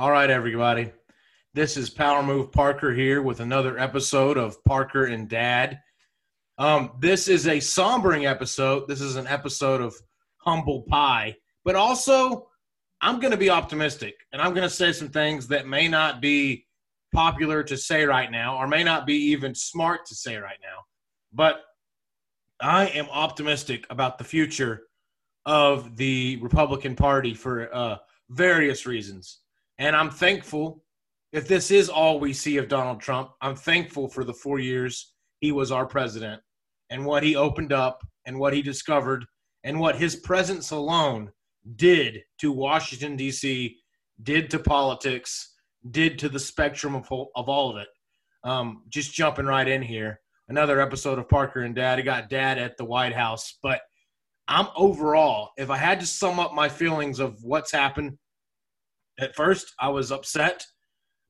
All 0.00 0.10
right, 0.10 0.30
everybody. 0.30 0.92
This 1.52 1.76
is 1.76 1.90
Power 1.90 2.22
Move 2.22 2.50
Parker 2.50 2.90
here 2.94 3.20
with 3.20 3.40
another 3.40 3.78
episode 3.78 4.38
of 4.38 4.64
Parker 4.64 5.04
and 5.04 5.28
Dad. 5.28 5.78
Um, 6.56 6.92
this 7.00 7.28
is 7.28 7.46
a 7.46 7.58
sombering 7.58 8.24
episode. 8.24 8.88
This 8.88 9.02
is 9.02 9.16
an 9.16 9.26
episode 9.26 9.82
of 9.82 9.94
Humble 10.38 10.84
Pie, 10.88 11.36
but 11.66 11.74
also 11.74 12.48
I'm 13.02 13.20
going 13.20 13.32
to 13.32 13.36
be 13.36 13.50
optimistic 13.50 14.14
and 14.32 14.40
I'm 14.40 14.54
going 14.54 14.66
to 14.66 14.74
say 14.74 14.90
some 14.92 15.10
things 15.10 15.48
that 15.48 15.68
may 15.68 15.86
not 15.86 16.22
be 16.22 16.64
popular 17.12 17.62
to 17.64 17.76
say 17.76 18.06
right 18.06 18.30
now 18.30 18.56
or 18.56 18.66
may 18.66 18.82
not 18.82 19.06
be 19.06 19.16
even 19.32 19.54
smart 19.54 20.06
to 20.06 20.14
say 20.14 20.38
right 20.38 20.60
now. 20.62 20.78
But 21.30 21.60
I 22.58 22.86
am 22.86 23.10
optimistic 23.10 23.86
about 23.90 24.16
the 24.16 24.24
future 24.24 24.84
of 25.44 25.98
the 25.98 26.38
Republican 26.40 26.96
Party 26.96 27.34
for 27.34 27.68
uh, 27.74 27.96
various 28.30 28.86
reasons. 28.86 29.39
And 29.80 29.96
I'm 29.96 30.10
thankful 30.10 30.84
if 31.32 31.48
this 31.48 31.70
is 31.70 31.88
all 31.88 32.20
we 32.20 32.34
see 32.34 32.58
of 32.58 32.68
Donald 32.68 33.00
Trump, 33.00 33.30
I'm 33.40 33.56
thankful 33.56 34.08
for 34.08 34.24
the 34.24 34.34
four 34.34 34.58
years 34.58 35.14
he 35.40 35.52
was 35.52 35.72
our 35.72 35.86
president 35.86 36.42
and 36.90 37.04
what 37.04 37.22
he 37.22 37.34
opened 37.34 37.72
up 37.72 38.02
and 38.26 38.38
what 38.38 38.52
he 38.52 38.60
discovered 38.60 39.24
and 39.64 39.80
what 39.80 39.96
his 39.96 40.16
presence 40.16 40.70
alone 40.70 41.32
did 41.76 42.18
to 42.40 42.52
Washington, 42.52 43.16
D.C., 43.16 43.76
did 44.22 44.50
to 44.50 44.58
politics, 44.58 45.54
did 45.90 46.18
to 46.18 46.28
the 46.28 46.38
spectrum 46.38 46.94
of, 46.94 47.10
of 47.10 47.48
all 47.48 47.70
of 47.70 47.78
it. 47.78 47.88
Um, 48.44 48.82
just 48.90 49.14
jumping 49.14 49.46
right 49.46 49.66
in 49.66 49.80
here. 49.80 50.20
Another 50.48 50.80
episode 50.80 51.18
of 51.18 51.28
Parker 51.28 51.62
and 51.62 51.74
Dad. 51.74 51.98
I 51.98 52.02
got 52.02 52.28
Dad 52.28 52.58
at 52.58 52.76
the 52.76 52.84
White 52.84 53.14
House. 53.14 53.56
But 53.62 53.80
I'm 54.46 54.66
overall, 54.76 55.52
if 55.56 55.70
I 55.70 55.76
had 55.76 56.00
to 56.00 56.06
sum 56.06 56.38
up 56.38 56.52
my 56.52 56.68
feelings 56.68 57.18
of 57.18 57.42
what's 57.42 57.72
happened, 57.72 58.18
at 59.20 59.34
first 59.34 59.74
I 59.78 59.88
was 59.88 60.12
upset, 60.12 60.64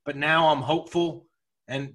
but 0.04 0.16
now 0.16 0.48
I'm 0.48 0.62
hopeful. 0.62 1.26
And, 1.68 1.92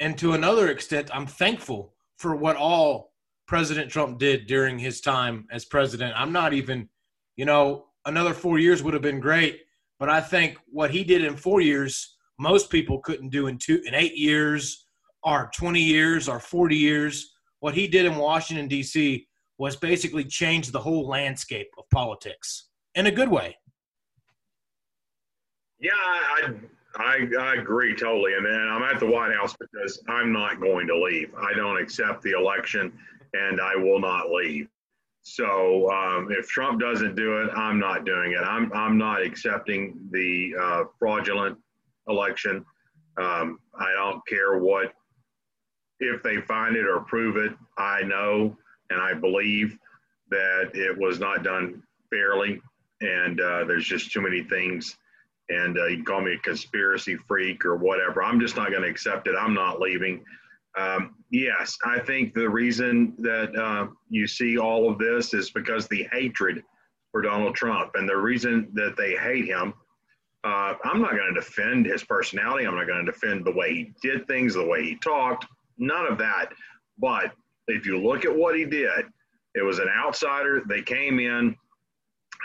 and 0.00 0.16
to 0.18 0.32
another 0.32 0.68
extent, 0.68 1.10
I'm 1.12 1.26
thankful 1.26 1.94
for 2.18 2.36
what 2.36 2.56
all 2.56 3.12
President 3.46 3.90
Trump 3.90 4.18
did 4.18 4.46
during 4.46 4.78
his 4.78 5.00
time 5.00 5.46
as 5.50 5.64
president. 5.64 6.14
I'm 6.16 6.32
not 6.32 6.52
even, 6.52 6.88
you 7.36 7.44
know, 7.44 7.86
another 8.04 8.34
four 8.34 8.58
years 8.58 8.82
would 8.82 8.94
have 8.94 9.02
been 9.02 9.20
great, 9.20 9.60
but 9.98 10.08
I 10.08 10.20
think 10.20 10.56
what 10.66 10.90
he 10.90 11.04
did 11.04 11.24
in 11.24 11.36
four 11.36 11.60
years, 11.60 12.16
most 12.38 12.70
people 12.70 12.98
couldn't 13.00 13.30
do 13.30 13.46
in 13.46 13.58
two, 13.58 13.82
in 13.86 13.94
eight 13.94 14.16
years, 14.16 14.86
or 15.22 15.50
20 15.56 15.80
years, 15.80 16.28
or 16.28 16.38
40 16.38 16.76
years. 16.76 17.32
What 17.60 17.74
he 17.74 17.88
did 17.88 18.06
in 18.06 18.16
Washington 18.16 18.68
D.C. 18.68 19.26
was 19.58 19.76
basically 19.76 20.24
change 20.24 20.70
the 20.70 20.78
whole 20.78 21.08
landscape 21.08 21.68
of 21.78 21.84
politics 21.92 22.68
in 22.94 23.06
a 23.06 23.10
good 23.10 23.28
way. 23.28 23.56
Yeah, 25.78 25.92
I, 25.94 26.50
I, 26.96 27.28
I 27.38 27.54
agree 27.56 27.94
totally. 27.94 28.34
And 28.34 28.46
then 28.46 28.68
I'm 28.68 28.82
at 28.82 28.98
the 29.00 29.06
White 29.06 29.34
House 29.34 29.54
because 29.58 30.02
I'm 30.08 30.32
not 30.32 30.60
going 30.60 30.86
to 30.86 30.98
leave. 30.98 31.34
I 31.34 31.52
don't 31.54 31.80
accept 31.80 32.22
the 32.22 32.32
election 32.32 32.92
and 33.34 33.60
I 33.60 33.76
will 33.76 34.00
not 34.00 34.30
leave. 34.30 34.68
So 35.22 35.90
um, 35.90 36.28
if 36.30 36.46
Trump 36.48 36.80
doesn't 36.80 37.16
do 37.16 37.42
it, 37.42 37.50
I'm 37.54 37.78
not 37.78 38.04
doing 38.04 38.32
it. 38.32 38.42
I'm, 38.42 38.72
I'm 38.72 38.96
not 38.96 39.22
accepting 39.22 39.98
the 40.12 40.54
uh, 40.58 40.84
fraudulent 40.98 41.58
election. 42.08 42.64
Um, 43.18 43.58
I 43.78 43.92
don't 43.92 44.24
care 44.26 44.58
what, 44.58 44.92
if 45.98 46.22
they 46.22 46.40
find 46.42 46.76
it 46.76 46.86
or 46.86 47.00
prove 47.00 47.36
it, 47.36 47.52
I 47.76 48.02
know 48.02 48.56
and 48.90 49.00
I 49.00 49.14
believe 49.14 49.76
that 50.30 50.70
it 50.74 50.96
was 50.96 51.18
not 51.18 51.42
done 51.42 51.82
fairly. 52.08 52.60
And 53.00 53.40
uh, 53.40 53.64
there's 53.64 53.86
just 53.86 54.12
too 54.12 54.20
many 54.20 54.42
things 54.44 54.96
and 55.48 55.78
uh, 55.78 55.86
you 55.86 55.96
can 55.96 56.04
call 56.04 56.20
me 56.20 56.34
a 56.34 56.38
conspiracy 56.38 57.16
freak 57.16 57.64
or 57.64 57.76
whatever. 57.76 58.22
I'm 58.22 58.40
just 58.40 58.56
not 58.56 58.70
going 58.70 58.82
to 58.82 58.88
accept 58.88 59.28
it. 59.28 59.34
I'm 59.38 59.54
not 59.54 59.80
leaving. 59.80 60.24
Um, 60.76 61.14
yes, 61.30 61.76
I 61.84 62.00
think 62.00 62.34
the 62.34 62.48
reason 62.48 63.14
that 63.18 63.56
uh, 63.56 63.88
you 64.08 64.26
see 64.26 64.58
all 64.58 64.90
of 64.90 64.98
this 64.98 65.32
is 65.34 65.50
because 65.50 65.88
the 65.88 66.06
hatred 66.12 66.62
for 67.12 67.22
Donald 67.22 67.54
Trump 67.54 67.92
and 67.94 68.08
the 68.08 68.16
reason 68.16 68.68
that 68.74 68.96
they 68.96 69.16
hate 69.16 69.46
him. 69.46 69.72
Uh, 70.44 70.74
I'm 70.84 71.00
not 71.00 71.12
going 71.12 71.34
to 71.34 71.40
defend 71.40 71.86
his 71.86 72.04
personality. 72.04 72.66
I'm 72.66 72.76
not 72.76 72.86
going 72.86 73.04
to 73.04 73.10
defend 73.10 73.44
the 73.44 73.52
way 73.52 73.72
he 73.72 73.92
did 74.02 74.28
things, 74.28 74.54
the 74.54 74.66
way 74.66 74.84
he 74.84 74.96
talked, 74.96 75.46
none 75.78 76.06
of 76.06 76.18
that. 76.18 76.52
But 76.98 77.32
if 77.68 77.86
you 77.86 77.98
look 77.98 78.24
at 78.24 78.36
what 78.36 78.56
he 78.56 78.64
did, 78.64 79.06
it 79.54 79.62
was 79.62 79.78
an 79.78 79.88
outsider. 79.88 80.62
They 80.68 80.82
came 80.82 81.18
in. 81.18 81.56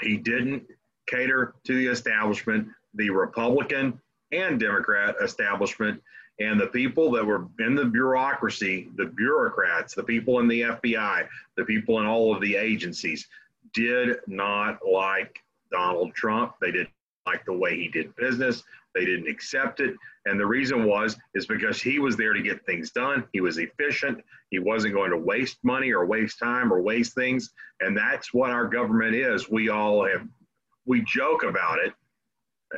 He 0.02 0.18
didn't 0.18 0.64
cater 1.08 1.54
to 1.66 1.76
the 1.76 1.88
establishment 1.88 2.68
the 2.96 3.10
Republican 3.10 4.00
and 4.32 4.60
Democrat 4.60 5.16
establishment 5.22 6.02
and 6.40 6.60
the 6.60 6.68
people 6.68 7.12
that 7.12 7.26
were 7.26 7.48
in 7.60 7.76
the 7.76 7.86
bureaucracy, 7.86 8.90
the 8.96 9.06
bureaucrats, 9.06 9.94
the 9.94 10.04
people 10.04 10.40
in 10.40 10.48
the 10.48 10.62
FBI, 10.62 11.28
the 11.56 11.66
people 11.66 12.00
in 12.00 12.06
all 12.06 12.34
of 12.34 12.42
the 12.42 12.56
agencies 12.56 13.28
did 13.74 14.18
not 14.28 14.80
like 14.86 15.44
Donald 15.72 16.14
Trump. 16.16 16.56
They 16.60 16.72
didn't 16.72 16.90
like 17.26 17.46
the 17.46 17.54
way 17.54 17.78
he 17.78 17.88
did 17.90 18.16
business. 18.16 18.64
They 18.96 19.06
didn't 19.06 19.28
accept 19.28 19.80
it. 19.80 19.96
And 20.26 20.40
the 20.40 20.46
reason 20.46 20.86
was 20.86 21.18
is 21.34 21.46
because 21.46 21.82
he 21.82 22.00
was 22.00 22.18
there 22.18 22.34
to 22.34 22.42
get 22.42 22.66
things 22.66 22.92
done. 22.92 23.24
He 23.34 23.42
was 23.42 23.58
efficient. 23.58 24.24
He 24.50 24.60
wasn't 24.60 24.94
going 24.94 25.12
to 25.12 25.18
waste 25.18 25.60
money 25.64 25.92
or 25.92 26.06
waste 26.06 26.40
time 26.40 26.74
or 26.74 26.82
waste 26.82 27.14
things. 27.14 27.52
And 27.80 27.96
that's 27.96 28.34
what 28.34 28.52
our 28.52 28.68
government 28.68 29.16
is. 29.16 29.50
We 29.50 29.70
all 29.70 30.06
have 30.06 30.28
we 30.86 31.04
joke 31.06 31.44
about 31.44 31.80
it, 31.80 31.94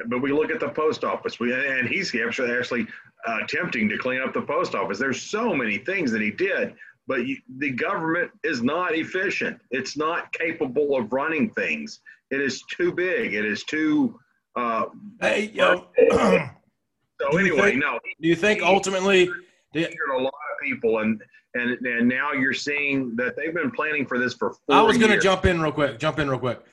but 0.07 0.21
we 0.21 0.31
look 0.31 0.51
at 0.51 0.59
the 0.59 0.69
post 0.69 1.03
office, 1.03 1.39
we, 1.39 1.53
and 1.53 1.87
he's 1.87 2.13
actually 2.15 2.51
actually 2.51 2.87
uh, 3.27 3.39
attempting 3.43 3.87
to 3.89 3.97
clean 3.97 4.21
up 4.21 4.33
the 4.33 4.41
post 4.41 4.75
office. 4.75 4.99
There's 4.99 5.21
so 5.21 5.53
many 5.53 5.77
things 5.77 6.11
that 6.11 6.21
he 6.21 6.31
did, 6.31 6.73
but 7.07 7.25
you, 7.25 7.37
the 7.57 7.71
government 7.71 8.31
is 8.43 8.61
not 8.61 8.95
efficient. 8.95 9.59
It's 9.71 9.97
not 9.97 10.31
capable 10.33 10.97
of 10.97 11.11
running 11.11 11.49
things. 11.51 11.99
It 12.31 12.41
is 12.41 12.63
too 12.63 12.91
big. 12.91 13.33
It 13.33 13.45
is 13.45 13.63
too. 13.63 14.19
Uh, 14.55 14.85
hey, 15.21 15.51
yo. 15.53 15.87
so 16.09 17.37
anyway, 17.37 17.71
think, 17.71 17.83
no. 17.83 17.99
Do 18.21 18.27
you 18.27 18.35
think 18.35 18.61
ultimately? 18.61 19.29
He, 19.73 19.83
a 19.83 19.87
lot 20.17 20.27
of 20.27 20.59
people, 20.61 20.99
and 20.99 21.21
and 21.55 21.85
and 21.85 22.07
now 22.07 22.31
you're 22.31 22.53
seeing 22.53 23.15
that 23.15 23.35
they've 23.35 23.53
been 23.53 23.71
planning 23.71 24.05
for 24.05 24.17
this 24.19 24.33
for. 24.33 24.55
I 24.69 24.81
was 24.81 24.97
going 24.97 25.11
to 25.11 25.19
jump 25.19 25.45
in 25.45 25.61
real 25.61 25.71
quick. 25.71 25.99
Jump 25.99 26.19
in 26.19 26.29
real 26.29 26.39
quick. 26.39 26.63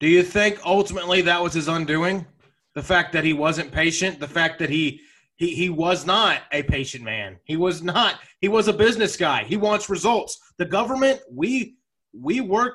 Do 0.00 0.06
you 0.06 0.22
think 0.22 0.60
ultimately 0.64 1.22
that 1.22 1.42
was 1.42 1.54
his 1.54 1.66
undoing? 1.66 2.24
The 2.78 2.84
fact 2.84 3.12
that 3.12 3.24
he 3.24 3.32
wasn't 3.32 3.72
patient, 3.72 4.20
the 4.20 4.28
fact 4.28 4.60
that 4.60 4.70
he 4.70 5.00
he 5.34 5.52
he 5.52 5.68
was 5.68 6.06
not 6.06 6.42
a 6.52 6.62
patient 6.62 7.02
man. 7.02 7.36
He 7.42 7.56
was 7.56 7.82
not. 7.82 8.20
He 8.40 8.46
was 8.46 8.68
a 8.68 8.72
business 8.72 9.16
guy. 9.16 9.42
He 9.42 9.56
wants 9.56 9.90
results. 9.90 10.38
The 10.58 10.64
government, 10.64 11.20
we 11.28 11.74
we 12.12 12.40
work 12.40 12.74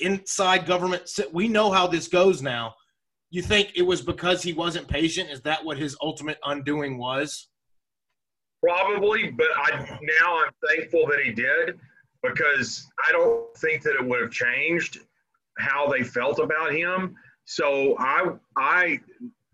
inside 0.00 0.64
government. 0.64 1.02
We 1.34 1.48
know 1.48 1.70
how 1.70 1.86
this 1.86 2.08
goes 2.08 2.40
now. 2.40 2.72
You 3.28 3.42
think 3.42 3.72
it 3.76 3.82
was 3.82 4.00
because 4.00 4.42
he 4.42 4.54
wasn't 4.54 4.88
patient? 4.88 5.28
Is 5.28 5.42
that 5.42 5.62
what 5.62 5.76
his 5.76 5.98
ultimate 6.00 6.38
undoing 6.46 6.96
was? 6.96 7.48
Probably, 8.62 9.32
but 9.32 9.48
I 9.54 9.98
now 10.20 10.38
I'm 10.42 10.52
thankful 10.66 11.06
that 11.08 11.20
he 11.22 11.32
did 11.32 11.78
because 12.22 12.86
I 13.06 13.12
don't 13.12 13.54
think 13.58 13.82
that 13.82 13.96
it 14.00 14.06
would 14.06 14.22
have 14.22 14.30
changed 14.30 15.00
how 15.58 15.90
they 15.90 16.02
felt 16.02 16.38
about 16.38 16.72
him. 16.72 17.14
So 17.44 17.96
I 17.98 18.30
I 18.56 19.00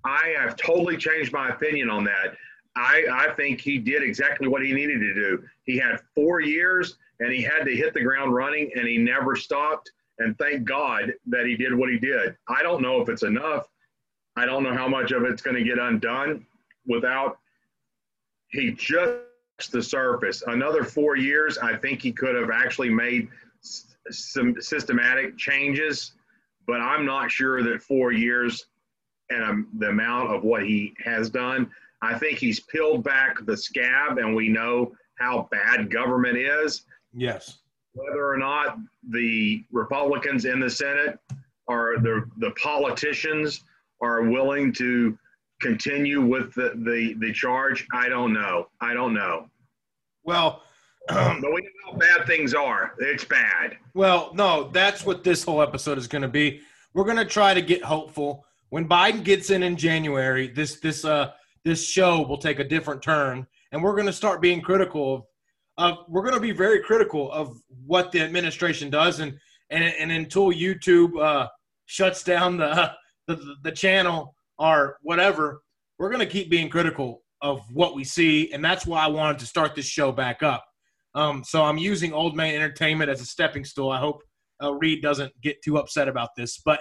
I 0.04 0.34
have 0.38 0.56
totally 0.56 0.97
changed 0.97 1.32
my 1.32 1.48
opinion 1.48 1.91
on 1.91 2.04
that. 2.04 2.36
I, 2.76 3.04
I 3.10 3.34
think 3.34 3.60
he 3.60 3.78
did 3.78 4.03
exactly 4.03 4.47
what 4.47 4.64
he 4.64 4.72
needed 4.72 5.00
to 5.00 5.14
do. 5.14 5.44
He 5.64 5.76
had 5.78 6.00
four 6.14 6.41
years 6.41 6.97
and 7.20 7.32
he 7.32 7.42
had 7.42 7.64
to 7.64 7.75
hit 7.75 7.94
the 7.94 8.03
ground 8.03 8.32
running 8.32 8.70
and 8.76 8.86
he 8.86 8.98
never 8.98 9.34
stopped. 9.34 9.91
And 10.20 10.36
thank 10.38 10.64
God 10.64 11.12
that 11.26 11.47
he 11.47 11.56
did 11.56 11.75
what 11.75 11.91
he 11.91 11.98
did. 11.98 12.36
I 12.48 12.62
don't 12.62 12.82
know 12.82 13.00
if 13.00 13.09
it's 13.09 13.22
enough. 13.22 13.66
I 14.36 14.47
don't 14.47 14.62
know 14.62 14.74
how 14.74 14.89
much 14.89 15.10
of 15.10 15.24
it's 15.24 15.42
going 15.42 15.56
to 15.56 15.65
get 15.65 15.78
undone 15.78 16.47
without 16.86 17.39
he 18.50 18.72
just 18.72 19.72
the 19.72 19.83
surface. 19.83 20.42
Another 20.47 20.84
four 20.84 21.16
years, 21.16 21.59
I 21.59 21.77
think 21.77 22.00
he 22.00 22.12
could 22.12 22.36
have 22.36 22.50
actually 22.50 22.91
made 22.91 23.28
some 24.10 24.60
systematic 24.60 25.36
changes, 25.36 26.12
but 26.66 26.80
I'm 26.80 27.04
not 27.04 27.30
sure 27.30 27.62
that 27.65 27.83
four 27.83 28.12
years 28.12 28.66
and 29.30 29.45
um, 29.45 29.69
the 29.78 29.89
amount 29.89 30.34
of 30.34 30.42
what 30.42 30.63
he 30.65 30.95
has 31.04 31.30
done. 31.30 31.71
I 32.01 32.19
think 32.19 32.39
he's 32.39 32.60
peeled 32.60 33.03
back 33.04 33.45
the 33.45 33.57
scab, 33.57 34.19
and 34.19 34.34
we 34.34 34.48
know 34.48 34.92
how 35.19 35.48
bad 35.51 35.91
government 35.91 36.39
is. 36.39 36.83
Yes. 37.13 37.59
Whether 37.95 38.30
or 38.30 38.39
not 38.39 38.78
the 39.10 39.65
Republicans 39.72 40.45
in 40.45 40.60
the 40.60 40.71
Senate 40.71 41.19
or 41.66 41.97
the, 41.98 42.28
the 42.39 42.53
politicians 42.53 43.65
are 44.01 44.22
willing 44.22 44.72
to 44.75 45.19
continue 45.60 46.24
with 46.24 46.54
the, 46.54 46.72
the, 46.84 47.15
the 47.19 47.33
charge, 47.33 47.86
I 47.92 48.09
don't 48.09 48.33
know. 48.33 48.69
I 48.81 48.95
don't 48.95 49.13
know. 49.13 49.51
Well, 50.24 50.63
um, 51.09 51.41
but 51.41 51.53
we 51.53 51.63
know 51.63 51.92
how 51.92 51.98
bad 51.98 52.27
things 52.27 52.54
are. 52.54 52.95
It's 52.98 53.24
bad. 53.24 53.77
Well, 53.95 54.31
no, 54.34 54.71
that's 54.72 55.04
what 55.04 55.24
this 55.24 55.42
whole 55.42 55.63
episode 55.63 55.98
is 55.98 56.07
going 56.07 56.22
to 56.22 56.28
be. 56.28 56.60
We're 56.95 57.04
going 57.04 57.16
to 57.16 57.24
try 57.24 57.54
to 57.54 57.63
get 57.63 57.83
hopeful 57.83 58.45
when 58.70 58.88
Biden 58.88 59.24
gets 59.24 59.50
in 59.50 59.62
in 59.62 59.76
January, 59.76 60.48
this 60.48 60.80
this 60.80 61.04
uh 61.04 61.32
this 61.65 61.86
show 61.88 62.22
will 62.22 62.38
take 62.38 62.59
a 62.59 62.65
different 62.65 63.03
turn, 63.03 63.47
and 63.72 63.82
we're 63.82 63.94
going 63.94 64.06
to 64.06 64.12
start 64.12 64.41
being 64.41 64.60
critical 64.60 65.15
of. 65.15 65.22
of 65.78 65.98
we're 66.09 66.22
going 66.22 66.34
to 66.34 66.41
be 66.41 66.53
very 66.53 66.80
critical 66.80 67.30
of 67.32 67.56
what 67.86 68.12
the 68.12 68.20
administration 68.20 68.91
does, 68.91 69.20
and 69.20 69.38
and 69.70 69.84
and 69.84 70.12
until 70.12 70.53
YouTube 70.53 71.20
uh, 71.20 71.48
shuts 71.86 72.22
down 72.22 72.56
the, 72.56 72.92
the 73.26 73.56
the 73.62 73.72
channel 73.72 74.34
or 74.59 74.97
whatever, 75.03 75.62
we're 75.98 76.10
going 76.10 76.26
to 76.26 76.32
keep 76.32 76.50
being 76.50 76.68
critical 76.68 77.22
of 77.41 77.60
what 77.72 77.94
we 77.94 78.04
see, 78.04 78.53
and 78.53 78.64
that's 78.64 78.86
why 78.86 79.04
I 79.04 79.06
wanted 79.09 79.38
to 79.38 79.47
start 79.47 79.74
this 79.74 79.86
show 79.86 80.10
back 80.10 80.42
up. 80.42 80.64
Um, 81.14 81.44
so 81.44 81.64
I'm 81.64 81.78
using 81.78 82.12
Old 82.12 82.36
Man 82.36 82.54
Entertainment 82.54 83.10
as 83.10 83.21
a 83.21 83.24
stepping 83.24 83.64
stool. 83.64 83.91
I 83.91 83.98
hope 83.98 84.22
uh, 84.62 84.74
Reed 84.74 85.03
doesn't 85.03 85.32
get 85.41 85.62
too 85.62 85.78
upset 85.78 86.09
about 86.09 86.30
this, 86.36 86.60
but 86.64 86.80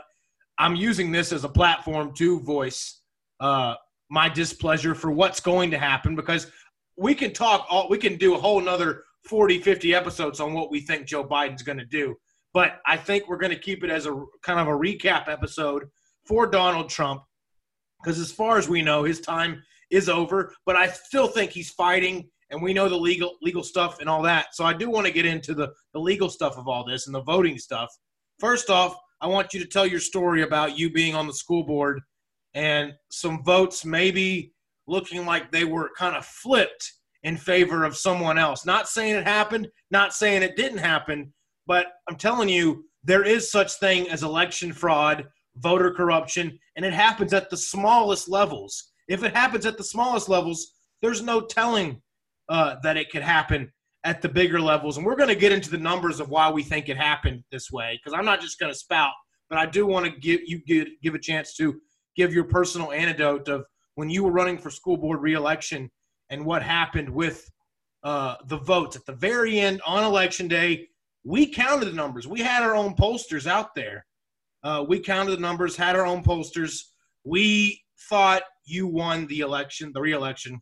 I'm 0.60 0.76
using 0.76 1.12
this 1.12 1.32
as 1.32 1.44
a 1.44 1.50
platform 1.50 2.14
to 2.16 2.40
voice 2.42 3.02
uh, 3.40 3.76
my 4.10 4.30
displeasure 4.30 4.96
for 4.96 5.12
what's 5.12 5.40
going 5.40 5.72
to 5.72 5.78
happen 5.78 6.16
because 6.16 6.52
we 6.98 7.14
can 7.14 7.34
talk 7.34 7.66
all 7.70 7.90
we 7.90 7.98
can 7.98 8.16
do 8.18 8.36
a 8.36 8.38
whole 8.38 8.60
another 8.60 9.04
40 9.26 9.62
50 9.62 9.94
episodes 9.94 10.40
on 10.40 10.54
what 10.54 10.72
we 10.72 10.80
think 10.80 11.06
joe 11.06 11.24
biden's 11.24 11.64
going 11.64 11.78
to 11.78 11.86
do. 11.86 12.16
But 12.54 12.80
i 12.86 12.98
think 12.98 13.28
we're 13.28 13.38
going 13.38 13.54
to 13.54 13.60
keep 13.60 13.84
it 13.84 13.90
as 13.90 14.06
a 14.06 14.24
kind 14.42 14.60
of 14.60 14.68
a 14.68 14.72
recap 14.72 15.28
episode 15.28 15.84
for 16.26 16.48
donald 16.48 16.90
trump 16.90 17.22
because 18.02 18.20
as 18.20 18.32
far 18.32 18.58
as 18.58 18.68
we 18.68 18.82
know 18.82 19.04
his 19.04 19.20
time 19.22 19.62
is 19.92 20.10
over 20.10 20.54
but 20.66 20.76
i 20.76 20.88
still 20.88 21.28
think 21.28 21.52
he's 21.52 21.70
fighting 21.70 22.30
and 22.50 22.62
we 22.62 22.74
know 22.74 22.88
the 22.90 22.98
legal 22.98 23.38
legal 23.42 23.64
stuff 23.64 24.00
and 24.00 24.10
all 24.10 24.22
that. 24.24 24.56
So 24.56 24.64
i 24.64 24.74
do 24.74 24.90
want 24.90 25.06
to 25.06 25.14
get 25.14 25.26
into 25.26 25.54
the, 25.54 25.72
the 25.94 26.00
legal 26.00 26.30
stuff 26.30 26.58
of 26.58 26.68
all 26.68 26.84
this 26.86 27.08
and 27.08 27.16
the 27.16 27.22
voting 27.22 27.58
stuff. 27.58 27.90
First 28.40 28.70
off 28.70 28.96
i 29.22 29.28
want 29.28 29.54
you 29.54 29.60
to 29.60 29.68
tell 29.68 29.86
your 29.86 30.00
story 30.00 30.44
about 30.44 30.78
you 30.78 30.92
being 30.92 31.16
on 31.16 31.28
the 31.28 31.34
school 31.34 31.64
board 31.64 32.02
and 32.54 32.94
some 33.12 33.44
votes 33.44 33.86
maybe 33.86 34.52
looking 34.88 35.26
like 35.26 35.52
they 35.52 35.66
were 35.66 35.92
kind 35.98 36.16
of 36.16 36.26
flipped 36.26 36.94
in 37.24 37.38
favor 37.38 37.84
of 37.84 37.98
someone 37.98 38.38
else. 38.38 38.66
Not 38.66 38.88
saying 38.88 39.16
it 39.16 39.28
happened, 39.28 39.68
not 39.92 40.14
saying 40.14 40.44
it 40.44 40.56
didn't 40.56 40.80
happen, 40.80 41.34
but 41.66 41.88
I'm 42.10 42.16
telling 42.16 42.50
you, 42.50 42.86
there 43.04 43.24
is 43.24 43.52
such 43.52 43.74
thing 43.74 44.10
as 44.10 44.24
election 44.24 44.74
fraud, 44.74 45.26
voter 45.58 45.92
corruption, 45.92 46.58
and 46.76 46.86
it 46.86 46.94
happens 46.94 47.34
at 47.34 47.50
the 47.50 47.58
smallest 47.58 48.30
levels. 48.30 48.92
If 49.08 49.24
it 49.24 49.36
happens 49.36 49.66
at 49.66 49.78
the 49.78 49.84
smallest 49.84 50.30
levels, 50.30 50.74
there's 51.02 51.22
no 51.22 51.42
telling 51.42 52.02
uh, 52.50 52.76
that 52.84 52.98
it 52.98 53.12
could 53.12 53.22
happen 53.22 53.72
at 54.04 54.22
the 54.22 54.30
bigger 54.30 54.60
levels. 54.60 54.98
And 54.98 55.06
we're 55.06 55.16
going 55.16 55.30
to 55.30 55.36
get 55.36 55.52
into 55.52 55.70
the 55.70 55.78
numbers 55.78 56.20
of 56.20 56.30
why 56.30 56.50
we 56.50 56.64
think 56.64 56.90
it 56.90 56.98
happened 56.98 57.44
this 57.52 57.72
way, 57.72 58.00
because 58.00 58.18
I'm 58.18 58.26
not 58.26 58.42
just 58.42 58.60
going 58.60 58.72
to 58.72 58.78
spout, 58.78 59.12
but 59.50 59.60
I 59.60 59.66
do 59.66 59.86
want 59.86 60.06
to 60.06 60.12
give 60.12 60.42
you 60.46 60.60
give, 60.66 60.88
give 61.02 61.16
a 61.16 61.20
chance 61.20 61.56
to 61.56 61.80
give 62.16 62.34
your 62.34 62.46
personal 62.46 62.92
anecdote 62.92 63.48
of 63.48 63.66
when 63.96 64.10
you 64.10 64.24
were 64.24 64.32
running 64.32 64.58
for 64.58 64.70
school 64.70 64.98
board 64.98 65.22
reelection 65.22 65.90
and 66.30 66.46
what 66.46 66.62
happened 66.62 67.10
with 67.10 67.50
uh, 68.04 68.36
the 68.46 68.58
votes 68.58 68.96
at 68.96 69.06
the 69.06 69.14
very 69.14 69.60
end 69.60 69.82
on 69.86 70.04
election 70.04 70.48
day. 70.48 70.88
We 71.24 71.48
counted 71.48 71.86
the 71.86 71.94
numbers. 71.94 72.28
We 72.28 72.40
had 72.40 72.64
our 72.64 72.76
own 72.76 72.96
posters 72.96 73.48
out 73.48 73.76
there. 73.76 74.06
Uh, 74.64 74.86
we 74.88 75.00
counted 75.00 75.32
the 75.32 75.42
numbers, 75.42 75.76
had 75.76 75.96
our 75.96 76.06
own 76.06 76.24
posters. 76.24 76.94
We 77.24 77.84
thought 78.10 78.44
you 78.66 78.88
won 78.88 79.28
the 79.28 79.42
election, 79.42 79.92
the 79.94 80.02
reelection. 80.02 80.62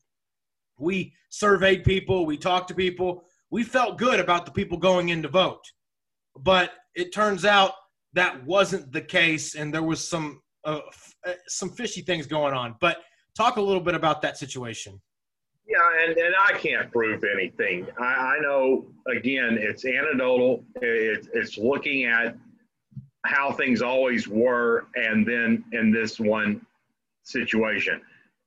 We 0.78 1.14
surveyed 1.30 1.84
people. 1.84 2.26
We 2.26 2.38
talked 2.38 2.68
to 2.70 2.76
people. 2.76 3.24
We 3.52 3.64
felt 3.64 3.98
good 3.98 4.20
about 4.20 4.46
the 4.46 4.52
people 4.52 4.78
going 4.78 5.10
in 5.10 5.22
to 5.24 5.30
vote. 5.30 5.64
But 6.38 6.72
it 6.96 7.14
turns 7.14 7.46
out 7.46 7.72
that 8.14 8.46
wasn't 8.46 8.92
the 8.92 9.02
case, 9.02 9.56
and 9.56 9.74
there 9.74 9.84
was 9.84 10.06
some 10.08 10.42
uh, 10.64 10.80
uh, 11.26 11.34
some 11.48 11.70
fishy 11.70 12.02
things 12.02 12.26
going 12.28 12.54
on. 12.54 12.76
But 12.82 12.98
talk 13.36 13.58
a 13.58 13.62
little 13.62 13.82
bit 13.82 13.94
about 13.96 14.22
that 14.24 14.38
situation. 14.38 15.02
Yeah, 15.68 16.06
and, 16.06 16.18
and 16.18 16.36
I 16.40 16.54
can't 16.54 16.92
prove 16.92 17.24
anything. 17.24 17.88
I, 18.00 18.04
I 18.04 18.40
know, 18.40 18.86
again, 19.08 19.58
it's 19.60 19.84
anecdotal. 19.84 20.64
It, 20.82 21.28
it's 21.34 21.58
looking 21.58 22.06
at 22.06 22.38
how 23.26 23.52
things 23.52 23.82
always 23.82 24.28
were, 24.28 24.86
and 24.96 25.26
then 25.28 25.64
in 25.72 25.92
this 25.92 26.20
one 26.20 26.62
situation. 27.24 28.02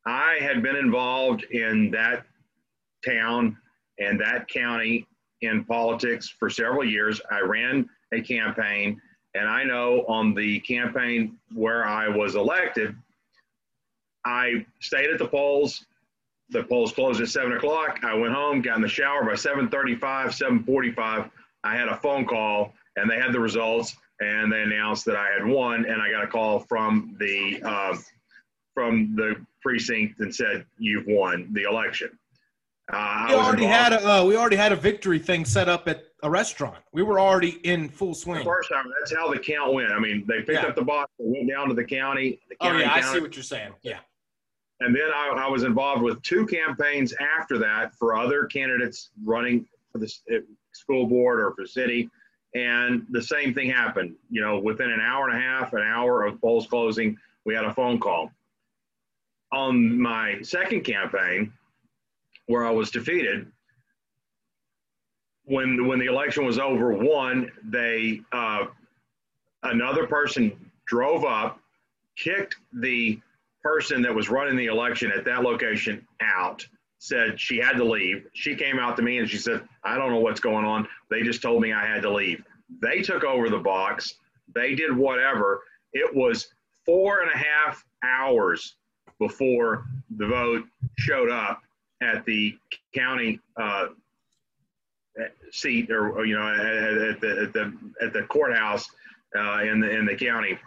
I 0.06 0.38
had 0.40 0.62
been 0.62 0.76
involved 0.76 1.44
in 1.50 1.90
that 1.90 2.24
town 3.06 3.56
and 3.98 4.20
that 4.20 4.48
county 4.48 5.06
in 5.42 5.64
politics 5.64 6.28
for 6.28 6.50
several 6.50 6.84
years. 6.84 7.20
I 7.30 7.40
ran 7.40 7.88
a 8.12 8.20
campaign 8.20 9.00
and 9.34 9.48
I 9.48 9.64
know 9.64 10.04
on 10.08 10.34
the 10.34 10.60
campaign 10.60 11.38
where 11.54 11.86
I 11.86 12.08
was 12.08 12.34
elected, 12.34 12.96
I 14.24 14.66
stayed 14.80 15.10
at 15.10 15.18
the 15.18 15.28
polls. 15.28 15.84
The 16.50 16.64
polls 16.64 16.92
closed 16.92 17.20
at 17.20 17.28
seven 17.28 17.52
o'clock. 17.52 18.00
I 18.02 18.14
went 18.14 18.34
home, 18.34 18.62
got 18.62 18.76
in 18.76 18.82
the 18.82 18.88
shower 18.88 19.24
by 19.24 19.34
7:35, 19.34 20.32
7:45. 20.32 21.30
I 21.62 21.76
had 21.76 21.88
a 21.88 21.96
phone 21.96 22.24
call, 22.24 22.74
and 22.96 23.10
they 23.10 23.18
had 23.18 23.32
the 23.32 23.40
results, 23.40 23.96
and 24.20 24.50
they 24.50 24.62
announced 24.62 25.04
that 25.04 25.16
I 25.16 25.30
had 25.30 25.44
won. 25.44 25.84
And 25.84 26.00
I 26.00 26.10
got 26.10 26.24
a 26.24 26.26
call 26.26 26.60
from 26.60 27.16
the 27.18 27.62
uh, 27.62 27.96
from 28.74 29.14
the 29.14 29.44
precinct 29.62 30.20
and 30.20 30.34
said, 30.34 30.64
"You've 30.78 31.06
won 31.06 31.48
the 31.52 31.62
election." 31.62 32.10
Uh, 32.92 33.26
we 33.28 33.34
already 33.34 33.66
had 33.66 33.92
a 33.92 34.08
uh, 34.08 34.24
we 34.24 34.36
already 34.36 34.56
had 34.56 34.72
a 34.72 34.76
victory 34.76 35.18
thing 35.18 35.44
set 35.44 35.68
up 35.68 35.88
at 35.88 36.04
a 36.22 36.30
restaurant. 36.30 36.78
We 36.92 37.02
were 37.02 37.20
already 37.20 37.60
in 37.64 37.88
full 37.88 38.14
swing. 38.14 38.38
The 38.38 38.44
first 38.44 38.70
time, 38.70 38.86
that's 38.98 39.14
how 39.14 39.30
the 39.30 39.38
count 39.38 39.74
went. 39.74 39.92
I 39.92 39.98
mean, 39.98 40.24
they 40.26 40.38
picked 40.38 40.62
yeah. 40.62 40.66
up 40.66 40.74
the 40.74 40.82
box, 40.82 41.10
and 41.18 41.32
went 41.32 41.48
down 41.48 41.68
to 41.68 41.74
the 41.74 41.84
county. 41.84 42.40
The 42.48 42.56
county 42.56 42.78
oh 42.78 42.80
yeah, 42.80 42.88
county. 42.88 43.02
I 43.02 43.12
see 43.12 43.20
what 43.20 43.36
you're 43.36 43.42
saying. 43.42 43.72
Yeah. 43.82 43.98
And 44.80 44.94
then 44.94 45.10
I, 45.12 45.30
I, 45.36 45.48
was 45.48 45.64
involved 45.64 46.02
with 46.02 46.22
two 46.22 46.46
campaigns 46.46 47.12
after 47.36 47.58
that 47.58 47.94
for 47.96 48.16
other 48.16 48.44
candidates 48.44 49.10
running 49.24 49.66
for 49.90 49.98
the 49.98 50.12
school 50.72 51.06
board 51.06 51.40
or 51.40 51.52
for 51.52 51.66
city. 51.66 52.08
And 52.54 53.04
the 53.10 53.20
same 53.20 53.52
thing 53.54 53.70
happened. 53.70 54.14
You 54.30 54.40
know, 54.40 54.60
within 54.60 54.90
an 54.90 55.00
hour 55.00 55.28
and 55.28 55.36
a 55.36 55.40
half, 55.40 55.72
an 55.72 55.82
hour 55.82 56.24
of 56.24 56.40
polls 56.40 56.68
closing, 56.68 57.16
we 57.44 57.54
had 57.54 57.64
a 57.64 57.74
phone 57.74 57.98
call. 57.98 58.30
On 59.52 60.00
my 60.00 60.40
second 60.42 60.82
campaign, 60.82 61.52
where 62.46 62.66
I 62.66 62.70
was 62.70 62.90
defeated, 62.90 63.50
when 65.44 65.86
when 65.86 65.98
the 65.98 66.06
election 66.06 66.44
was 66.44 66.58
over, 66.58 66.92
one 66.92 67.50
they 67.64 68.20
uh, 68.32 68.66
another 69.62 70.06
person 70.06 70.70
drove 70.86 71.24
up, 71.24 71.58
kicked 72.16 72.56
the 72.72 73.18
person 73.62 74.02
that 74.02 74.14
was 74.14 74.28
running 74.28 74.56
the 74.56 74.66
election 74.66 75.10
at 75.10 75.24
that 75.24 75.42
location 75.42 76.06
out. 76.20 76.66
Said 77.00 77.40
she 77.40 77.58
had 77.58 77.76
to 77.76 77.84
leave. 77.84 78.26
She 78.34 78.56
came 78.56 78.78
out 78.78 78.96
to 78.96 79.02
me 79.02 79.18
and 79.18 79.30
she 79.30 79.38
said, 79.38 79.62
"I 79.84 79.96
don't 79.96 80.10
know 80.10 80.18
what's 80.18 80.40
going 80.40 80.64
on. 80.64 80.86
They 81.10 81.22
just 81.22 81.40
told 81.40 81.62
me 81.62 81.72
I 81.72 81.86
had 81.86 82.02
to 82.02 82.12
leave." 82.12 82.42
They 82.82 83.02
took 83.02 83.24
over 83.24 83.48
the 83.48 83.58
box. 83.58 84.14
They 84.54 84.74
did 84.74 84.94
whatever. 84.94 85.62
It 85.92 86.14
was 86.14 86.48
four 86.84 87.20
and 87.20 87.30
a 87.30 87.36
half 87.36 87.84
hours 88.02 88.74
before 89.18 89.84
the 90.16 90.26
vote 90.26 90.64
showed 90.98 91.30
up 91.30 91.62
at 92.02 92.24
the 92.24 92.56
county 92.94 93.40
uh, 93.60 93.86
seat 95.50 95.90
or, 95.90 96.24
you 96.24 96.36
know 96.38 96.46
at, 96.46 97.20
the 97.20 97.42
at 97.42 97.52
the 97.52 97.76
at 98.00 98.12
the 98.12 98.22
courthouse 98.24 98.88
uh, 99.36 99.62
in 99.62 99.80
the 99.80 99.90
in 99.90 100.06
the 100.06 100.14
county. 100.14 100.58